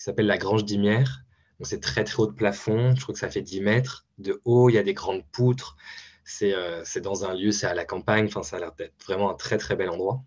qui 0.00 0.04
s'appelle 0.04 0.26
la 0.26 0.38
Grange 0.38 0.64
d'Imière. 0.64 1.24
C'est 1.60 1.82
très 1.82 2.04
très 2.04 2.22
haut 2.22 2.26
de 2.26 2.32
plafond, 2.32 2.96
je 2.96 3.02
crois 3.02 3.12
que 3.12 3.18
ça 3.18 3.28
fait 3.28 3.42
10 3.42 3.60
mètres 3.60 4.06
de 4.16 4.40
haut, 4.46 4.70
il 4.70 4.72
y 4.72 4.78
a 4.78 4.82
des 4.82 4.94
grandes 4.94 5.26
poutres, 5.30 5.76
c'est 6.24 6.54
euh, 6.54 6.82
dans 7.02 7.26
un 7.26 7.34
lieu, 7.34 7.52
c'est 7.52 7.66
à 7.66 7.74
la 7.74 7.84
campagne, 7.84 8.24
enfin 8.24 8.42
ça 8.42 8.56
a 8.56 8.60
l'air 8.60 8.72
d'être 8.72 8.94
vraiment 9.04 9.30
un 9.30 9.34
très 9.34 9.58
très 9.58 9.76
bel 9.76 9.90
endroit. 9.90 10.22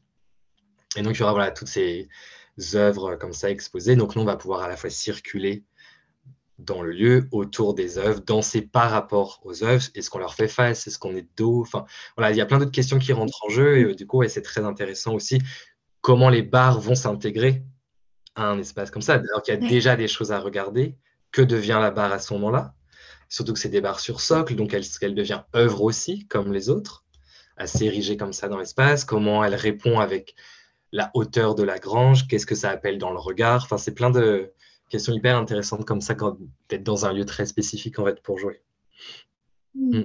Et 0.96 1.02
donc 1.02 1.16
il 1.16 1.22
y 1.22 1.24
aura 1.24 1.32
voilà, 1.32 1.50
toutes 1.50 1.70
ces 1.70 2.08
œuvres 2.76 3.16
comme 3.16 3.34
ça 3.34 3.50
exposées. 3.50 3.96
Donc 3.96 4.16
nous, 4.16 4.22
on 4.22 4.26
va 4.26 4.36
pouvoir 4.36 4.62
à 4.62 4.68
la 4.68 4.78
fois 4.78 4.92
circuler 4.92 5.64
dans 6.60 6.84
le 6.84 6.92
lieu, 6.92 7.28
autour 7.32 7.74
des 7.74 7.98
œuvres, 7.98 8.20
danser 8.20 8.62
par 8.62 8.92
rapport 8.92 9.42
aux 9.44 9.64
œuvres. 9.64 9.84
Est-ce 9.96 10.12
qu'on 10.12 10.20
leur 10.20 10.36
fait 10.36 10.48
face 10.48 10.86
Est-ce 10.86 11.00
qu'on 11.00 11.16
est 11.16 11.28
dos 11.36 11.62
Enfin, 11.62 11.86
voilà, 12.16 12.32
il 12.32 12.38
y 12.38 12.42
a 12.42 12.46
plein 12.46 12.60
d'autres 12.60 12.70
questions 12.70 13.00
qui 13.00 13.12
rentrent 13.12 13.44
en 13.44 13.50
jeu. 13.50 13.80
Et 13.80 13.84
euh, 13.86 13.96
du 13.96 14.06
coup, 14.06 14.24
c'est 14.28 14.44
très 14.44 14.64
intéressant 14.64 15.16
aussi 15.16 15.42
comment 16.02 16.30
les 16.30 16.44
bars 16.44 16.80
vont 16.80 16.94
s'intégrer 16.94 17.64
à 18.36 18.48
un 18.48 18.60
espace 18.60 18.92
comme 18.92 19.02
ça. 19.02 19.14
Alors 19.14 19.42
qu'il 19.44 19.54
y 19.54 19.58
a 19.58 19.70
déjà 19.70 19.96
des 19.96 20.08
choses 20.08 20.32
à 20.32 20.40
regarder. 20.40 20.98
Que 21.32 21.42
devient 21.42 21.80
la 21.82 21.90
barre 21.90 22.14
à 22.14 22.20
ce 22.20 22.32
moment-là 22.36 22.76
Surtout 23.28 23.54
que 23.54 23.60
c'est 23.60 23.70
des 23.70 23.82
barres 23.82 24.00
sur 24.00 24.22
socle, 24.22 24.56
donc 24.56 24.72
elle, 24.76 24.84
elle 25.02 25.16
devient 25.16 25.42
œuvre 25.56 25.82
aussi, 25.82 26.28
comme 26.28 26.54
les 26.54 26.70
autres, 26.70 27.04
assez 27.58 27.86
érigée 27.86 28.18
comme 28.18 28.34
ça 28.34 28.48
dans 28.48 28.60
l'espace. 28.60 29.04
Comment 29.04 29.44
elle 29.44 29.56
répond 29.56 30.00
avec 30.00 30.36
la 30.92 31.10
hauteur 31.16 31.56
de 31.56 31.64
la 31.64 31.80
grange 31.80 32.28
Qu'est-ce 32.28 32.46
que 32.46 32.54
ça 32.54 32.70
appelle 32.70 33.00
dans 33.00 33.12
le 33.12 33.18
regard 33.18 33.64
Enfin, 33.64 33.80
c'est 33.80 33.96
plein 33.96 34.12
de, 34.12 34.54
question 34.90 35.14
hyper 35.14 35.38
intéressante 35.38 35.86
comme 35.86 36.02
ça, 36.02 36.14
quand 36.14 36.38
d'être 36.70 36.84
dans 36.84 37.08
un 37.08 37.14
lieu 37.14 37.26
très 37.26 37.48
spécifique 37.48 37.98
en 37.98 38.06
fait 38.06 38.22
pour 38.22 38.38
jouer. 38.38 38.62
Hmm. 39.74 40.04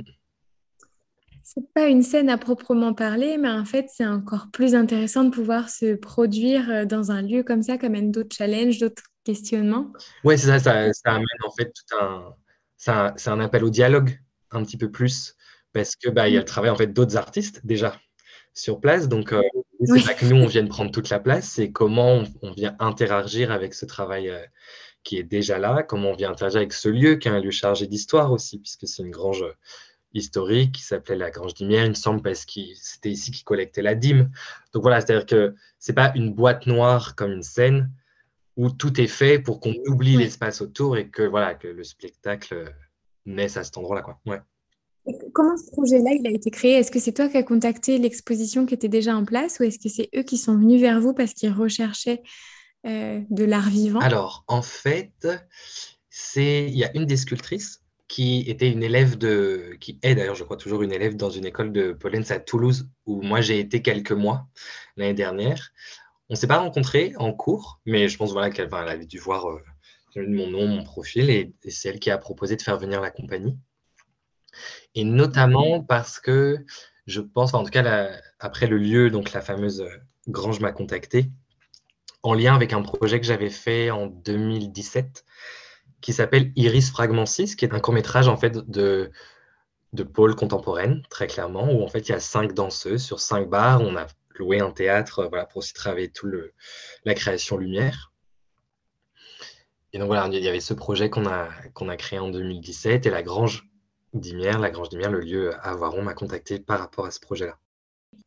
C'est 1.50 1.72
pas 1.72 1.86
une 1.86 2.02
scène 2.02 2.28
à 2.28 2.36
proprement 2.36 2.92
parler, 2.92 3.38
mais 3.38 3.48
en 3.48 3.64
fait, 3.64 3.86
c'est 3.88 4.04
encore 4.04 4.48
plus 4.52 4.74
intéressant 4.74 5.24
de 5.24 5.30
pouvoir 5.30 5.70
se 5.70 5.94
produire 5.94 6.68
euh, 6.68 6.84
dans 6.84 7.10
un 7.10 7.22
lieu 7.22 7.42
comme 7.42 7.62
ça, 7.62 7.78
comme 7.78 7.92
même 7.92 8.10
d'autres 8.10 8.36
challenges, 8.36 8.78
d'autres 8.78 9.04
questionnements. 9.24 9.90
Oui, 10.24 10.36
c'est 10.36 10.58
ça, 10.58 10.92
ça, 10.92 11.10
amène 11.10 11.24
en 11.46 11.50
fait 11.52 11.72
tout 11.72 11.96
un. 11.96 12.34
C'est 12.76 13.30
un, 13.30 13.40
appel 13.40 13.64
au 13.64 13.70
dialogue 13.70 14.20
un 14.50 14.62
petit 14.62 14.76
peu 14.76 14.90
plus, 14.90 15.36
parce 15.72 15.96
que 15.96 16.10
bah, 16.10 16.28
il 16.28 16.34
y 16.34 16.36
a 16.36 16.40
le 16.40 16.44
travail 16.44 16.68
en 16.68 16.76
fait 16.76 16.88
d'autres 16.88 17.16
artistes 17.16 17.62
déjà 17.64 17.98
sur 18.52 18.78
place. 18.78 19.08
Donc, 19.08 19.32
euh, 19.32 19.40
c'est 19.86 20.04
pas 20.04 20.12
que 20.12 20.26
nous, 20.26 20.36
on 20.36 20.46
vienne 20.46 20.68
prendre 20.68 20.90
toute 20.90 21.08
la 21.08 21.18
place, 21.18 21.48
c'est 21.48 21.72
comment 21.72 22.24
on, 22.42 22.52
vient 22.52 22.76
interagir 22.78 23.52
avec 23.52 23.72
ce 23.72 23.86
travail 23.86 24.28
euh, 24.28 24.44
qui 25.02 25.16
est 25.16 25.22
déjà 25.24 25.58
là, 25.58 25.82
comment 25.82 26.10
on 26.10 26.14
vient 26.14 26.30
interagir 26.30 26.58
avec 26.58 26.74
ce 26.74 26.90
lieu 26.90 27.14
qui 27.14 27.28
est 27.28 27.30
un 27.30 27.40
lieu 27.40 27.50
chargé 27.50 27.86
d'histoire 27.86 28.32
aussi, 28.32 28.58
puisque 28.58 28.86
c'est 28.86 29.02
une 29.02 29.10
grange 29.10 29.44
historique 30.14 30.72
qui 30.72 30.82
s'appelait 30.82 31.16
la 31.16 31.30
Grange 31.30 31.54
d'Imière, 31.54 31.84
il 31.84 31.90
me 31.90 31.94
semble, 31.94 32.22
parce 32.22 32.44
que 32.44 32.60
c'était 32.74 33.10
ici 33.10 33.30
qu'ils 33.30 33.44
collectaient 33.44 33.82
la 33.82 33.94
dîme. 33.94 34.30
Donc 34.72 34.82
voilà, 34.82 35.00
c'est-à-dire 35.00 35.26
que 35.26 35.54
c'est 35.78 35.92
pas 35.92 36.12
une 36.14 36.32
boîte 36.32 36.66
noire 36.66 37.14
comme 37.14 37.32
une 37.32 37.42
scène 37.42 37.90
où 38.56 38.70
tout 38.70 39.00
est 39.00 39.06
fait 39.06 39.38
pour 39.38 39.60
qu'on 39.60 39.74
oublie 39.86 40.16
l'espace 40.16 40.60
autour 40.60 40.96
et 40.96 41.08
que 41.08 41.22
voilà 41.22 41.54
que 41.54 41.68
le 41.68 41.84
spectacle 41.84 42.74
naisse 43.24 43.56
à 43.56 43.64
cet 43.64 43.78
endroit-là. 43.78 44.02
Quoi. 44.02 44.18
Ouais. 44.26 44.40
Comment 45.32 45.56
ce 45.56 45.70
projet-là, 45.70 46.10
il 46.18 46.26
a 46.26 46.30
été 46.30 46.50
créé? 46.50 46.72
Est-ce 46.72 46.90
que 46.90 46.98
c'est 46.98 47.12
toi 47.12 47.28
qui 47.28 47.36
as 47.36 47.42
contacté 47.42 47.98
l'exposition 47.98 48.66
qui 48.66 48.74
était 48.74 48.88
déjà 48.88 49.16
en 49.16 49.24
place 49.24 49.58
ou 49.60 49.62
est-ce 49.62 49.78
que 49.78 49.88
c'est 49.88 50.10
eux 50.16 50.22
qui 50.22 50.36
sont 50.36 50.56
venus 50.56 50.80
vers 50.80 51.00
vous 51.00 51.14
parce 51.14 51.34
qu'ils 51.34 51.52
recherchaient 51.52 52.22
euh, 52.86 53.20
de 53.30 53.44
l'art 53.44 53.70
vivant? 53.70 54.00
Alors, 54.00 54.44
en 54.48 54.62
fait, 54.62 55.28
c'est 56.10 56.64
il 56.64 56.76
y 56.76 56.84
a 56.84 56.94
une 56.96 57.06
des 57.06 57.16
sculptrices 57.16 57.80
qui 58.08 58.44
était 58.48 58.70
une 58.70 58.82
élève 58.82 59.18
de, 59.18 59.76
qui 59.80 59.98
est 60.02 60.14
d'ailleurs, 60.14 60.34
je 60.34 60.42
crois, 60.42 60.56
toujours 60.56 60.82
une 60.82 60.92
élève 60.92 61.14
dans 61.14 61.30
une 61.30 61.44
école 61.44 61.72
de 61.72 61.92
Pollens 61.92 62.30
à 62.30 62.38
Toulouse, 62.38 62.88
où 63.06 63.20
moi 63.22 63.42
j'ai 63.42 63.58
été 63.60 63.82
quelques 63.82 64.12
mois 64.12 64.48
l'année 64.96 65.14
dernière. 65.14 65.70
On 66.30 66.34
ne 66.34 66.36
s'est 66.36 66.46
pas 66.46 66.58
rencontrés 66.58 67.12
en 67.18 67.32
cours, 67.32 67.80
mais 67.86 68.08
je 68.08 68.16
pense 68.16 68.32
voilà, 68.32 68.50
qu'elle 68.50 68.72
avait 68.72 69.06
dû 69.06 69.18
voir 69.18 69.48
euh, 69.48 69.62
mon 70.16 70.48
nom, 70.48 70.66
mon 70.66 70.84
profil, 70.84 71.30
et 71.30 71.52
c'est 71.68 71.90
elle 71.90 72.00
qui 72.00 72.10
a 72.10 72.18
proposé 72.18 72.56
de 72.56 72.62
faire 72.62 72.78
venir 72.78 73.00
la 73.00 73.10
compagnie. 73.10 73.56
Et 74.94 75.04
notamment 75.04 75.82
parce 75.84 76.18
que 76.18 76.64
je 77.06 77.20
pense, 77.20 77.54
en 77.54 77.62
tout 77.62 77.70
cas, 77.70 78.10
après 78.38 78.66
le 78.66 78.78
lieu, 78.78 79.10
donc 79.10 79.32
la 79.32 79.40
fameuse 79.42 79.82
euh, 79.82 79.88
Grange 80.28 80.60
m'a 80.60 80.72
contacté, 80.72 81.30
en 82.22 82.34
lien 82.34 82.54
avec 82.54 82.72
un 82.72 82.82
projet 82.82 83.20
que 83.20 83.26
j'avais 83.26 83.50
fait 83.50 83.90
en 83.90 84.06
2017 84.06 85.24
qui 86.00 86.12
s'appelle 86.12 86.52
Iris 86.56 86.90
Fragment 86.90 87.26
6, 87.26 87.56
qui 87.56 87.64
est 87.64 87.74
un 87.74 87.80
court-métrage 87.80 88.28
en 88.28 88.36
fait 88.36 88.58
de, 88.70 89.10
de 89.92 90.02
pôle 90.02 90.34
contemporaine, 90.34 91.02
très 91.10 91.26
clairement, 91.26 91.72
où 91.72 91.82
en 91.82 91.88
fait 91.88 92.08
il 92.08 92.12
y 92.12 92.14
a 92.14 92.20
cinq 92.20 92.54
danseuses 92.54 93.02
sur 93.02 93.20
cinq 93.20 93.48
bars. 93.48 93.80
On 93.80 93.96
a 93.96 94.06
loué 94.38 94.60
un 94.60 94.70
théâtre 94.70 95.26
voilà, 95.28 95.46
pour 95.46 95.58
aussi 95.58 95.74
travailler 95.74 96.10
tout 96.10 96.26
le, 96.26 96.52
la 97.04 97.14
création 97.14 97.56
lumière. 97.56 98.12
Et 99.92 99.98
donc 99.98 100.08
voilà, 100.08 100.28
il 100.30 100.42
y 100.42 100.48
avait 100.48 100.60
ce 100.60 100.74
projet 100.74 101.08
qu'on 101.10 101.26
a, 101.26 101.48
qu'on 101.72 101.88
a 101.88 101.96
créé 101.96 102.18
en 102.18 102.28
2017 102.28 103.06
et 103.06 103.10
la 103.10 103.22
Grange 103.22 103.66
d'Imière, 104.12 104.58
la 104.58 104.70
Grange 104.70 104.90
d'Imière, 104.90 105.10
le 105.10 105.20
lieu 105.20 105.54
à 105.54 105.70
Avaron, 105.72 106.02
m'a 106.02 106.14
contacté 106.14 106.58
par 106.58 106.78
rapport 106.78 107.06
à 107.06 107.10
ce 107.10 107.20
projet-là. 107.20 107.58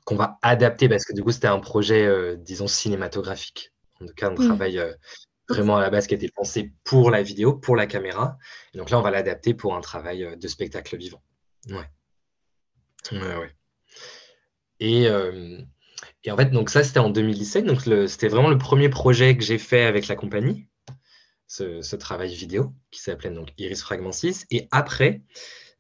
Qu'on 0.06 0.16
va 0.16 0.40
adapter 0.42 0.90
parce 0.90 1.06
que 1.06 1.14
du 1.14 1.24
coup, 1.24 1.32
c'était 1.32 1.48
un 1.48 1.60
projet, 1.60 2.06
euh, 2.06 2.36
disons, 2.36 2.68
cinématographique. 2.68 3.72
En 4.02 4.08
tout 4.08 4.14
cas, 4.16 4.30
un 4.30 4.36
travail 4.36 4.80
euh, 4.80 4.94
vraiment 5.54 5.78
à 5.78 5.82
la 5.82 5.90
base 5.90 6.08
qui 6.08 6.14
a 6.14 6.18
été 6.18 6.30
pensé 6.30 6.72
pour 6.84 7.12
la 7.12 7.22
vidéo, 7.24 7.54
pour 7.54 7.76
la 7.76 7.88
caméra. 7.88 8.38
Donc 8.74 8.90
là, 8.90 9.00
on 9.00 9.02
va 9.02 9.12
l'adapter 9.12 9.54
pour 9.54 9.76
un 9.76 9.82
travail 9.82 10.24
euh, 10.24 10.36
de 10.36 10.48
spectacle 10.48 10.98
vivant. 10.98 11.22
Ouais. 11.70 11.90
Ouais. 13.12 13.52
Et, 14.80 15.08
et 16.24 16.32
en 16.32 16.38
fait, 16.38 16.52
donc 16.52 16.70
ça, 16.70 16.84
c'était 16.84 17.00
en 17.00 17.10
2017. 17.10 17.66
Donc 17.66 17.82
c'était 17.82 18.28
vraiment 18.28 18.50
le 18.50 18.58
premier 18.58 18.90
projet 18.90 19.36
que 19.38 19.44
j'ai 19.44 19.58
fait 19.58 19.84
avec 19.84 20.08
la 20.08 20.16
compagnie. 20.16 20.68
Ce, 21.48 21.82
ce, 21.82 21.96
travail 21.98 22.34
vidéo 22.34 22.74
qui 22.92 23.02
s'appelait 23.02 23.30
donc 23.30 23.50
Iris 23.58 23.82
Fragment 23.82 24.14
6. 24.14 24.46
Et 24.52 24.68
après, 24.72 25.22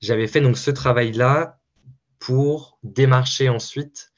j'avais 0.01 0.27
fait 0.27 0.41
donc 0.41 0.57
ce 0.57 0.69
travail-là 0.69 1.59
pour 2.19 2.77
démarcher 2.83 3.49
ensuite 3.49 4.11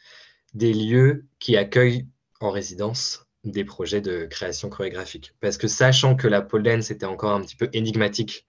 des 0.53 0.73
lieux 0.73 1.27
qui 1.39 1.57
accueillent 1.57 2.07
en 2.39 2.51
résidence 2.51 3.25
des 3.43 3.65
projets 3.65 4.01
de 4.01 4.25
création 4.25 4.69
chorégraphique. 4.69 5.34
Parce 5.39 5.58
que 5.58 5.67
sachant 5.67 6.15
que 6.15 6.27
la 6.27 6.41
pole 6.41 6.63
dance 6.63 6.91
était 6.91 7.06
encore 7.06 7.32
un 7.32 7.41
petit 7.41 7.56
peu 7.56 7.69
énigmatique 7.73 8.45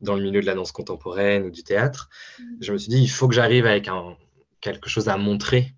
dans 0.00 0.14
le 0.14 0.22
milieu 0.22 0.40
de 0.40 0.46
la 0.46 0.54
danse 0.54 0.72
contemporaine 0.72 1.44
ou 1.44 1.50
du 1.50 1.62
théâtre, 1.62 2.08
mm. 2.38 2.44
je 2.60 2.72
me 2.72 2.78
suis 2.78 2.90
dit, 2.90 3.02
il 3.02 3.10
faut 3.10 3.28
que 3.28 3.34
j'arrive 3.34 3.66
avec 3.66 3.88
un, 3.88 4.16
quelque 4.60 4.88
chose 4.88 5.08
à 5.08 5.16
montrer 5.16 5.74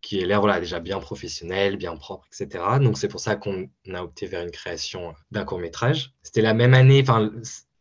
qui 0.00 0.20
ait 0.20 0.26
l'air 0.26 0.40
voilà, 0.40 0.60
déjà 0.60 0.78
bien 0.78 1.00
professionnel, 1.00 1.76
bien 1.76 1.96
propre, 1.96 2.26
etc. 2.32 2.64
Donc 2.80 2.98
c'est 2.98 3.08
pour 3.08 3.20
ça 3.20 3.36
qu'on 3.36 3.68
a 3.92 4.02
opté 4.02 4.26
vers 4.26 4.42
une 4.42 4.50
création 4.50 5.14
d'un 5.32 5.44
court 5.44 5.58
métrage. 5.58 6.14
C'était 6.22 6.42
la 6.42 6.54
même 6.54 6.74
année, 6.74 7.00
enfin 7.02 7.32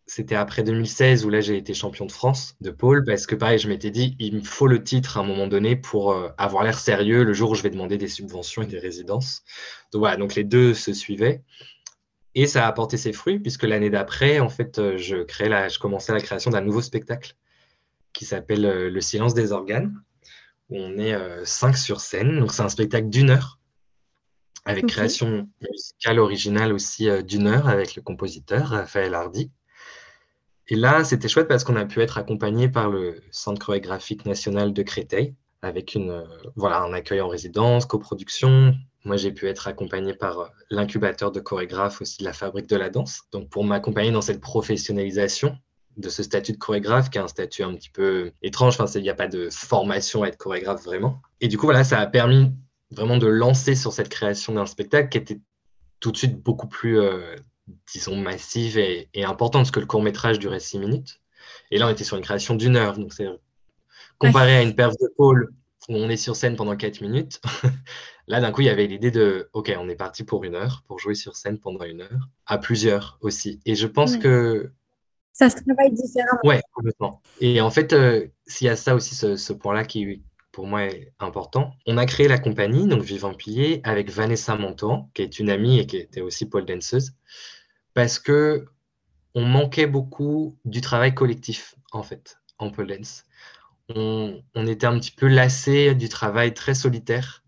c'était 0.08 0.36
après 0.36 0.64
2016 0.64 1.26
où 1.26 1.30
là 1.30 1.42
j'ai 1.42 1.58
été 1.58 1.74
champion 1.74 2.06
de 2.06 2.12
France 2.14 2.56
de 2.62 2.72
pôle 2.72 3.04
parce 3.04 3.28
que 3.28 3.36
pareil, 3.36 3.60
je 3.60 3.68
m'étais 3.68 3.92
dit 3.92 4.16
il 4.20 4.36
me 4.36 4.42
faut 4.42 4.68
le 4.68 4.82
titre 4.82 5.18
à 5.18 5.20
un 5.20 5.24
moment 5.24 5.48
donné 5.48 5.76
pour 5.76 6.14
euh, 6.14 6.30
avoir 6.38 6.64
l'air 6.64 6.80
sérieux 6.80 7.24
le 7.26 7.34
jour 7.34 7.52
où 7.52 7.56
je 7.56 7.62
vais 7.62 7.70
demander 7.70 7.98
des 7.98 8.08
subventions 8.08 8.62
et 8.62 8.68
des 8.68 8.80
résidences. 8.80 9.44
Donc 9.92 10.00
voilà, 10.00 10.16
donc 10.16 10.36
les 10.36 10.46
deux 10.46 10.74
se 10.74 10.94
suivaient. 10.94 11.44
Et 12.36 12.48
ça 12.48 12.66
a 12.66 12.68
apporté 12.70 12.96
ses 12.96 13.12
fruits 13.12 13.40
puisque 13.40 13.64
l'année 13.64 13.90
d'après, 13.90 14.40
en 14.40 14.48
fait, 14.48 14.80
euh, 14.80 14.98
je, 14.98 15.18
créais 15.24 15.50
la, 15.50 15.68
je 15.68 15.78
commençais 15.78 16.14
la 16.14 16.22
création 16.22 16.52
d'un 16.52 16.62
nouveau 16.62 16.82
spectacle 16.82 17.36
qui 18.14 18.24
s'appelle 18.24 18.66
euh, 18.66 18.90
Le 18.90 19.02
silence 19.02 19.34
des 19.34 19.52
organes, 19.52 19.94
où 20.70 20.78
on 20.78 20.98
est 20.98 21.16
cinq 21.46 21.78
sur 21.78 22.00
scène. 22.00 22.40
Donc 22.40 22.54
c'est 22.54 22.62
un 22.62 22.70
spectacle 22.70 23.10
d'une 23.10 23.30
heure 23.30 23.60
avec 24.66 24.86
création 24.86 25.50
musicale 25.62 26.20
originale 26.20 26.74
aussi 26.74 27.08
d'une 27.24 27.48
heure 27.48 27.70
avec 27.70 27.96
le 27.96 28.02
compositeur 28.02 28.68
Raphaël 28.68 29.14
Hardy. 29.14 29.50
Et 30.70 30.76
là, 30.76 31.04
c'était 31.04 31.28
chouette 31.28 31.48
parce 31.48 31.64
qu'on 31.64 31.76
a 31.76 31.86
pu 31.86 32.02
être 32.02 32.18
accompagné 32.18 32.68
par 32.68 32.90
le 32.90 33.22
Centre 33.32 33.64
chorégraphique 33.64 34.26
national 34.26 34.74
de 34.74 34.84
Créteil, 34.84 35.34
avec 35.62 35.96
une, 35.96 36.12
euh, 36.12 36.24
voilà, 36.56 36.82
un 36.82 36.94
accueil 36.94 37.22
en 37.22 37.30
résidence, 37.30 37.86
coproduction. 37.86 38.76
Moi, 39.06 39.16
j'ai 39.16 39.32
pu 39.32 39.48
être 39.48 39.68
accompagné 39.68 40.14
par 40.14 40.40
euh, 40.40 40.48
l'incubateur 40.70 41.32
de 41.32 41.40
chorégraphes 41.40 42.02
aussi 42.02 42.20
de 42.20 42.26
la 42.26 42.34
Fabrique 42.34 42.68
de 42.68 42.76
la 42.76 42.90
Danse, 42.90 43.22
donc 43.32 43.50
pour 43.50 43.64
m'accompagner 43.64 44.12
dans 44.12 44.22
cette 44.22 44.42
professionnalisation 44.42 45.58
de 45.96 46.10
ce 46.10 46.22
statut 46.22 46.52
de 46.52 46.58
chorégraphe, 46.58 47.10
qui 47.10 47.18
est 47.18 47.22
un 47.22 47.28
statut 47.28 47.64
un 47.64 47.74
petit 47.74 47.90
peu 47.90 48.32
étrange. 48.42 48.80
Enfin, 48.80 48.92
il 49.00 49.02
n'y 49.02 49.10
a 49.10 49.16
pas 49.16 49.28
de 49.28 49.50
formation 49.50 50.24
à 50.24 50.28
être 50.28 50.38
chorégraphe 50.38 50.84
vraiment. 50.84 51.22
Et 51.42 51.48
du 51.48 51.58
coup, 51.58 51.66
voilà, 51.66 51.84
ça 51.84 52.00
a 52.00 52.06
permis 52.06 52.52
vraiment 52.92 53.18
de 53.18 53.28
lancer 53.28 53.74
sur 53.74 53.94
cette 53.94 54.10
création 54.10 54.54
d'un 54.54 54.66
spectacle 54.66 55.10
qui 55.10 55.18
était 55.18 55.40
tout 56.00 56.12
de 56.12 56.18
suite 56.18 56.42
beaucoup 56.44 56.68
plus 56.68 57.00
euh, 57.00 57.36
disons, 57.92 58.16
massive 58.16 58.78
et, 58.78 59.10
importante, 59.24 59.64
parce 59.64 59.72
que 59.72 59.80
le 59.80 59.86
court 59.86 60.02
métrage 60.02 60.40
durait 60.40 60.60
six 60.60 60.80
minutes. 60.80 61.22
Et 61.72 61.78
là, 61.78 61.88
on 61.88 61.90
était 61.90 62.04
sur 62.04 62.18
une 62.18 62.24
création 62.24 62.56
d'une 62.56 62.76
heure. 62.76 62.98
Donc, 62.98 63.14
c'est 63.14 63.28
comparé 64.18 64.56
à 64.58 64.62
une 64.62 64.76
perf 64.76 64.94
de 65.00 65.12
pôle 65.18 65.54
où 65.90 65.96
on 65.96 66.10
est 66.10 66.18
sur 66.18 66.36
scène 66.36 66.56
pendant 66.56 66.76
quatre 66.76 67.02
minutes. 67.02 67.42
là, 68.28 68.42
d'un 68.42 68.52
coup, 68.52 68.62
il 68.62 68.68
y 68.68 68.70
avait 68.70 68.88
l'idée 68.88 69.12
de, 69.12 69.50
OK, 69.54 69.74
on 69.78 69.90
est 69.90 69.96
parti 69.96 70.24
pour 70.24 70.44
une 70.44 70.56
heure, 70.56 70.84
pour 70.88 71.00
jouer 71.00 71.16
sur 71.16 71.36
scène 71.36 71.60
pendant 71.60 71.86
une 71.86 72.02
heure, 72.02 72.30
à 72.46 72.58
plusieurs 72.58 73.18
aussi. 73.22 73.60
Et 73.66 73.76
je 73.76 73.88
pense 73.88 74.18
que 74.18 74.72
Ça 75.34 75.50
se 75.50 75.56
travaille 75.64 75.94
différemment. 75.94 76.40
Ouais, 76.44 76.62
complètement. 76.74 77.22
Et 77.40 77.62
en 77.62 77.72
fait, 77.72 77.94
euh, 77.94 78.28
s'il 78.46 78.68
y 78.68 78.70
a 78.70 78.76
ça 78.76 78.96
aussi, 78.96 79.16
ce, 79.16 79.54
point-là 79.54 79.86
qui, 79.86 80.24
pour 80.52 80.68
moi, 80.68 80.86
est 80.86 81.14
important. 81.20 81.72
On 81.86 81.98
a 81.98 82.06
créé 82.06 82.28
la 82.28 82.40
compagnie, 82.40 82.88
donc 82.88 83.02
Vivant 83.04 83.34
Pilier, 83.34 83.82
avec 83.84 84.10
Vanessa 84.10 84.56
Montan, 84.56 85.10
qui 85.14 85.22
est 85.22 85.40
une 85.40 85.50
amie 85.50 85.80
et 85.80 85.86
qui 85.86 85.98
était 85.98 86.22
aussi 86.22 86.50
pole 86.50 86.66
danseuse, 86.66 87.14
parce 87.98 88.20
que 88.20 88.68
on 89.34 89.44
manquait 89.44 89.88
beaucoup 89.88 90.56
du 90.66 90.82
travail 90.82 91.16
collectif, 91.16 91.74
en 91.92 92.04
fait, 92.04 92.38
en 92.60 92.70
pole 92.70 92.86
dance. 92.90 93.24
On, 93.90 94.44
était 94.68 94.86
un 94.86 95.00
petit 95.00 95.10
peu 95.10 95.26
lassé 95.26 95.96
du 95.96 96.08
travail 96.08 96.54
très 96.54 96.76
solitaire, 96.76 97.44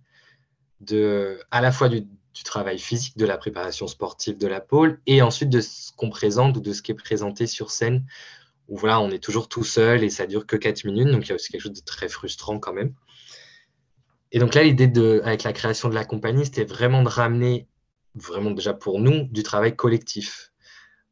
à 1.52 1.62
la 1.62 1.72
fois 1.72 1.88
du, 1.88 2.08
travail 2.44 2.80
physique, 2.80 3.16
de 3.16 3.28
la 3.28 3.38
préparation 3.38 3.86
sportive 3.86 4.40
de 4.40 4.48
la 4.48 4.60
pole, 4.60 5.00
et 5.06 5.22
ensuite 5.22 5.52
de 5.52 5.62
ce 5.62 5.92
qu'on 5.92 6.10
présente 6.10 6.58
ou 6.58 6.62
de 6.62 6.74
ce 6.74 6.82
qui 6.82 6.94
est 6.94 6.96
présenté 6.96 7.46
sur 7.46 7.70
scène, 7.70 8.08
où 8.70 8.76
voilà, 8.76 9.00
on 9.02 9.12
est 9.12 9.24
toujours 9.24 9.50
tout 9.50 9.64
seul 9.64 10.04
et 10.04 10.10
ça 10.10 10.26
dure 10.26 10.48
que 10.48 10.56
4 10.56 10.84
minutes, 10.86 11.12
donc 11.12 11.28
il 11.28 11.30
y 11.30 11.32
a 11.32 11.36
aussi 11.36 11.52
quelque 11.52 11.62
chose 11.62 11.74
de 11.74 11.86
très 11.86 12.10
frustrant 12.10 12.58
quand 12.58 12.74
même. 12.74 12.96
Et 14.32 14.40
donc 14.40 14.56
là, 14.56 14.64
l'idée 14.64 14.92
avec 15.24 15.44
la 15.44 15.54
création 15.54 15.90
de 15.90 15.94
la 15.94 16.06
compagnie, 16.06 16.46
c'était 16.46 16.66
vraiment 16.66 17.04
de 17.04 17.10
ramener, 17.10 17.68
vraiment 18.20 18.52
déjà 18.52 18.74
pour 18.74 19.00
nous, 19.00 19.24
du 19.26 19.44
travail 19.44 19.76
collectif. 19.76 20.52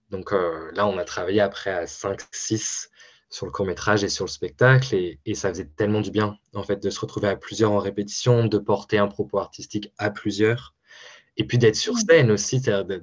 Donc 0.09 0.33
euh, 0.33 0.71
là, 0.73 0.87
on 0.87 0.97
a 0.97 1.03
travaillé 1.03 1.41
après 1.41 1.71
à 1.71 1.87
5, 1.87 2.21
6 2.31 2.89
sur 3.29 3.45
le 3.45 3.51
court 3.51 3.65
métrage 3.65 4.03
et 4.03 4.09
sur 4.09 4.25
le 4.25 4.29
spectacle, 4.29 4.95
et, 4.95 5.19
et, 5.25 5.35
ça 5.35 5.49
faisait 5.49 5.69
tellement 5.75 5.99
du 5.99 6.11
bien, 6.11 6.37
en 6.53 6.63
fait, 6.63 6.81
de 6.81 6.89
se 6.89 6.99
retrouver 6.99 7.27
à 7.27 7.35
plusieurs 7.35 7.71
en 7.73 7.79
répétition, 7.79 8.45
de 8.45 8.57
porter 8.57 8.99
un 8.99 9.07
propos 9.07 9.39
artistique 9.39 9.91
à 9.97 10.09
plusieurs, 10.09 10.75
et 11.35 11.45
puis 11.45 11.57
d'être 11.57 11.75
sur 11.75 11.97
scène 11.97 12.31
aussi, 12.31 12.61
c'est-à-dire 12.61 13.01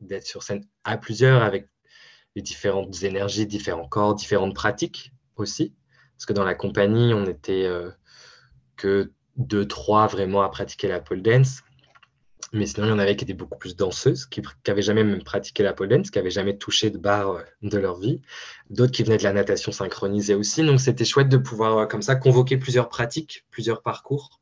d'être 0.00 0.26
sur 0.26 0.44
scène 0.44 0.64
à 0.84 0.96
plusieurs 0.96 1.42
avec 1.42 1.68
les 2.36 2.42
différentes 2.42 3.02
énergies, 3.02 3.46
différents 3.46 3.88
corps, 3.88 4.14
différentes 4.14 4.54
pratiques 4.54 5.12
aussi. 5.36 5.74
Parce 6.16 6.26
que 6.26 6.32
dans 6.32 6.44
la 6.44 6.54
compagnie, 6.54 7.12
on 7.12 7.22
n'était 7.22 7.64
euh, 7.64 7.90
que 8.76 9.12
deux, 9.36 9.66
trois 9.66 10.06
vraiment 10.06 10.42
à 10.42 10.48
pratiquer 10.48 10.88
la 10.88 11.00
pole 11.00 11.22
dance. 11.22 11.62
Mais 12.54 12.66
sinon, 12.66 12.86
il 12.86 12.90
y 12.90 12.92
en 12.92 13.00
avait 13.00 13.16
qui 13.16 13.24
étaient 13.24 13.34
beaucoup 13.34 13.58
plus 13.58 13.74
danseuses, 13.74 14.26
qui 14.26 14.40
n'avaient 14.68 14.80
jamais 14.80 15.02
même 15.02 15.24
pratiqué 15.24 15.64
la 15.64 15.72
pole 15.72 15.88
dance, 15.88 16.10
qui 16.10 16.18
n'avaient 16.18 16.30
jamais 16.30 16.56
touché 16.56 16.88
de 16.88 16.98
barre 16.98 17.32
euh, 17.32 17.42
de 17.62 17.78
leur 17.78 17.98
vie. 17.98 18.22
D'autres 18.70 18.92
qui 18.92 19.02
venaient 19.02 19.16
de 19.16 19.24
la 19.24 19.32
natation 19.32 19.72
synchronisée 19.72 20.36
aussi. 20.36 20.64
Donc, 20.64 20.80
c'était 20.80 21.04
chouette 21.04 21.28
de 21.28 21.36
pouvoir, 21.36 21.78
euh, 21.78 21.86
comme 21.86 22.00
ça, 22.00 22.14
convoquer 22.14 22.56
plusieurs 22.56 22.88
pratiques, 22.88 23.44
plusieurs 23.50 23.82
parcours 23.82 24.40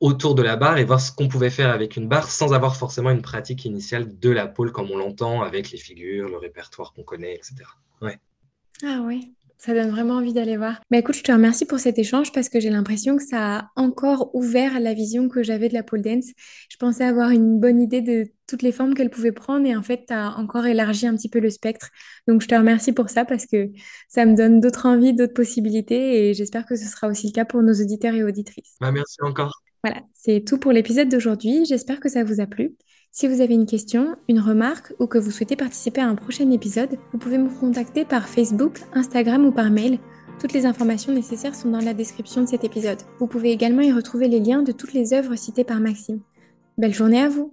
autour 0.00 0.34
de 0.34 0.42
la 0.42 0.56
barre 0.56 0.78
et 0.78 0.84
voir 0.84 1.00
ce 1.00 1.12
qu'on 1.12 1.28
pouvait 1.28 1.50
faire 1.50 1.70
avec 1.70 1.96
une 1.96 2.08
barre 2.08 2.28
sans 2.28 2.54
avoir 2.54 2.76
forcément 2.76 3.10
une 3.10 3.22
pratique 3.22 3.64
initiale 3.66 4.18
de 4.18 4.30
la 4.30 4.48
pole 4.48 4.72
comme 4.72 4.90
on 4.90 4.96
l'entend 4.96 5.42
avec 5.42 5.70
les 5.70 5.78
figures, 5.78 6.28
le 6.28 6.38
répertoire 6.38 6.92
qu'on 6.92 7.04
connaît, 7.04 7.34
etc. 7.34 7.54
Ouais. 8.00 8.18
Ah 8.82 9.02
ouais, 9.02 9.20
ça 9.64 9.74
donne 9.74 9.90
vraiment 9.90 10.14
envie 10.14 10.32
d'aller 10.32 10.56
voir. 10.56 10.80
Bah 10.90 10.98
écoute, 10.98 11.14
je 11.14 11.22
te 11.22 11.30
remercie 11.30 11.66
pour 11.66 11.78
cet 11.78 11.96
échange 11.96 12.32
parce 12.32 12.48
que 12.48 12.58
j'ai 12.58 12.68
l'impression 12.68 13.16
que 13.16 13.22
ça 13.22 13.58
a 13.58 13.70
encore 13.76 14.34
ouvert 14.34 14.80
la 14.80 14.92
vision 14.92 15.28
que 15.28 15.44
j'avais 15.44 15.68
de 15.68 15.74
la 15.74 15.84
pole 15.84 16.02
dance. 16.02 16.26
Je 16.68 16.76
pensais 16.78 17.04
avoir 17.04 17.30
une 17.30 17.60
bonne 17.60 17.80
idée 17.80 18.00
de 18.00 18.24
toutes 18.48 18.62
les 18.62 18.72
formes 18.72 18.94
qu'elle 18.94 19.08
pouvait 19.08 19.30
prendre 19.30 19.64
et 19.64 19.76
en 19.76 19.82
fait, 19.82 20.06
tu 20.08 20.12
as 20.12 20.36
encore 20.36 20.66
élargi 20.66 21.06
un 21.06 21.14
petit 21.14 21.28
peu 21.28 21.38
le 21.38 21.48
spectre. 21.48 21.90
Donc 22.26 22.42
je 22.42 22.48
te 22.48 22.56
remercie 22.56 22.92
pour 22.92 23.08
ça 23.08 23.24
parce 23.24 23.46
que 23.46 23.70
ça 24.08 24.26
me 24.26 24.34
donne 24.34 24.60
d'autres 24.60 24.86
envies, 24.86 25.14
d'autres 25.14 25.32
possibilités 25.32 26.28
et 26.28 26.34
j'espère 26.34 26.66
que 26.66 26.74
ce 26.74 26.86
sera 26.86 27.06
aussi 27.06 27.28
le 27.28 27.32
cas 27.32 27.44
pour 27.44 27.62
nos 27.62 27.74
auditeurs 27.74 28.14
et 28.14 28.24
auditrices. 28.24 28.74
Bah 28.80 28.90
merci 28.90 29.18
encore. 29.22 29.62
Voilà, 29.84 30.00
c'est 30.12 30.44
tout 30.44 30.58
pour 30.58 30.72
l'épisode 30.72 31.08
d'aujourd'hui. 31.08 31.66
J'espère 31.66 32.00
que 32.00 32.08
ça 32.08 32.24
vous 32.24 32.40
a 32.40 32.46
plu. 32.46 32.74
Si 33.14 33.28
vous 33.28 33.42
avez 33.42 33.52
une 33.52 33.66
question, 33.66 34.16
une 34.26 34.40
remarque 34.40 34.94
ou 34.98 35.06
que 35.06 35.18
vous 35.18 35.30
souhaitez 35.30 35.54
participer 35.54 36.00
à 36.00 36.08
un 36.08 36.14
prochain 36.14 36.50
épisode, 36.50 36.96
vous 37.12 37.18
pouvez 37.18 37.36
me 37.36 37.50
contacter 37.50 38.06
par 38.06 38.26
Facebook, 38.26 38.80
Instagram 38.94 39.44
ou 39.44 39.52
par 39.52 39.70
mail. 39.70 39.98
Toutes 40.40 40.54
les 40.54 40.64
informations 40.64 41.12
nécessaires 41.12 41.54
sont 41.54 41.68
dans 41.68 41.84
la 41.84 41.92
description 41.92 42.40
de 42.40 42.46
cet 42.46 42.64
épisode. 42.64 43.02
Vous 43.18 43.26
pouvez 43.26 43.52
également 43.52 43.82
y 43.82 43.92
retrouver 43.92 44.28
les 44.28 44.40
liens 44.40 44.62
de 44.62 44.72
toutes 44.72 44.94
les 44.94 45.12
œuvres 45.12 45.36
citées 45.36 45.62
par 45.62 45.78
Maxime. 45.78 46.20
Belle 46.78 46.94
journée 46.94 47.20
à 47.20 47.28
vous 47.28 47.50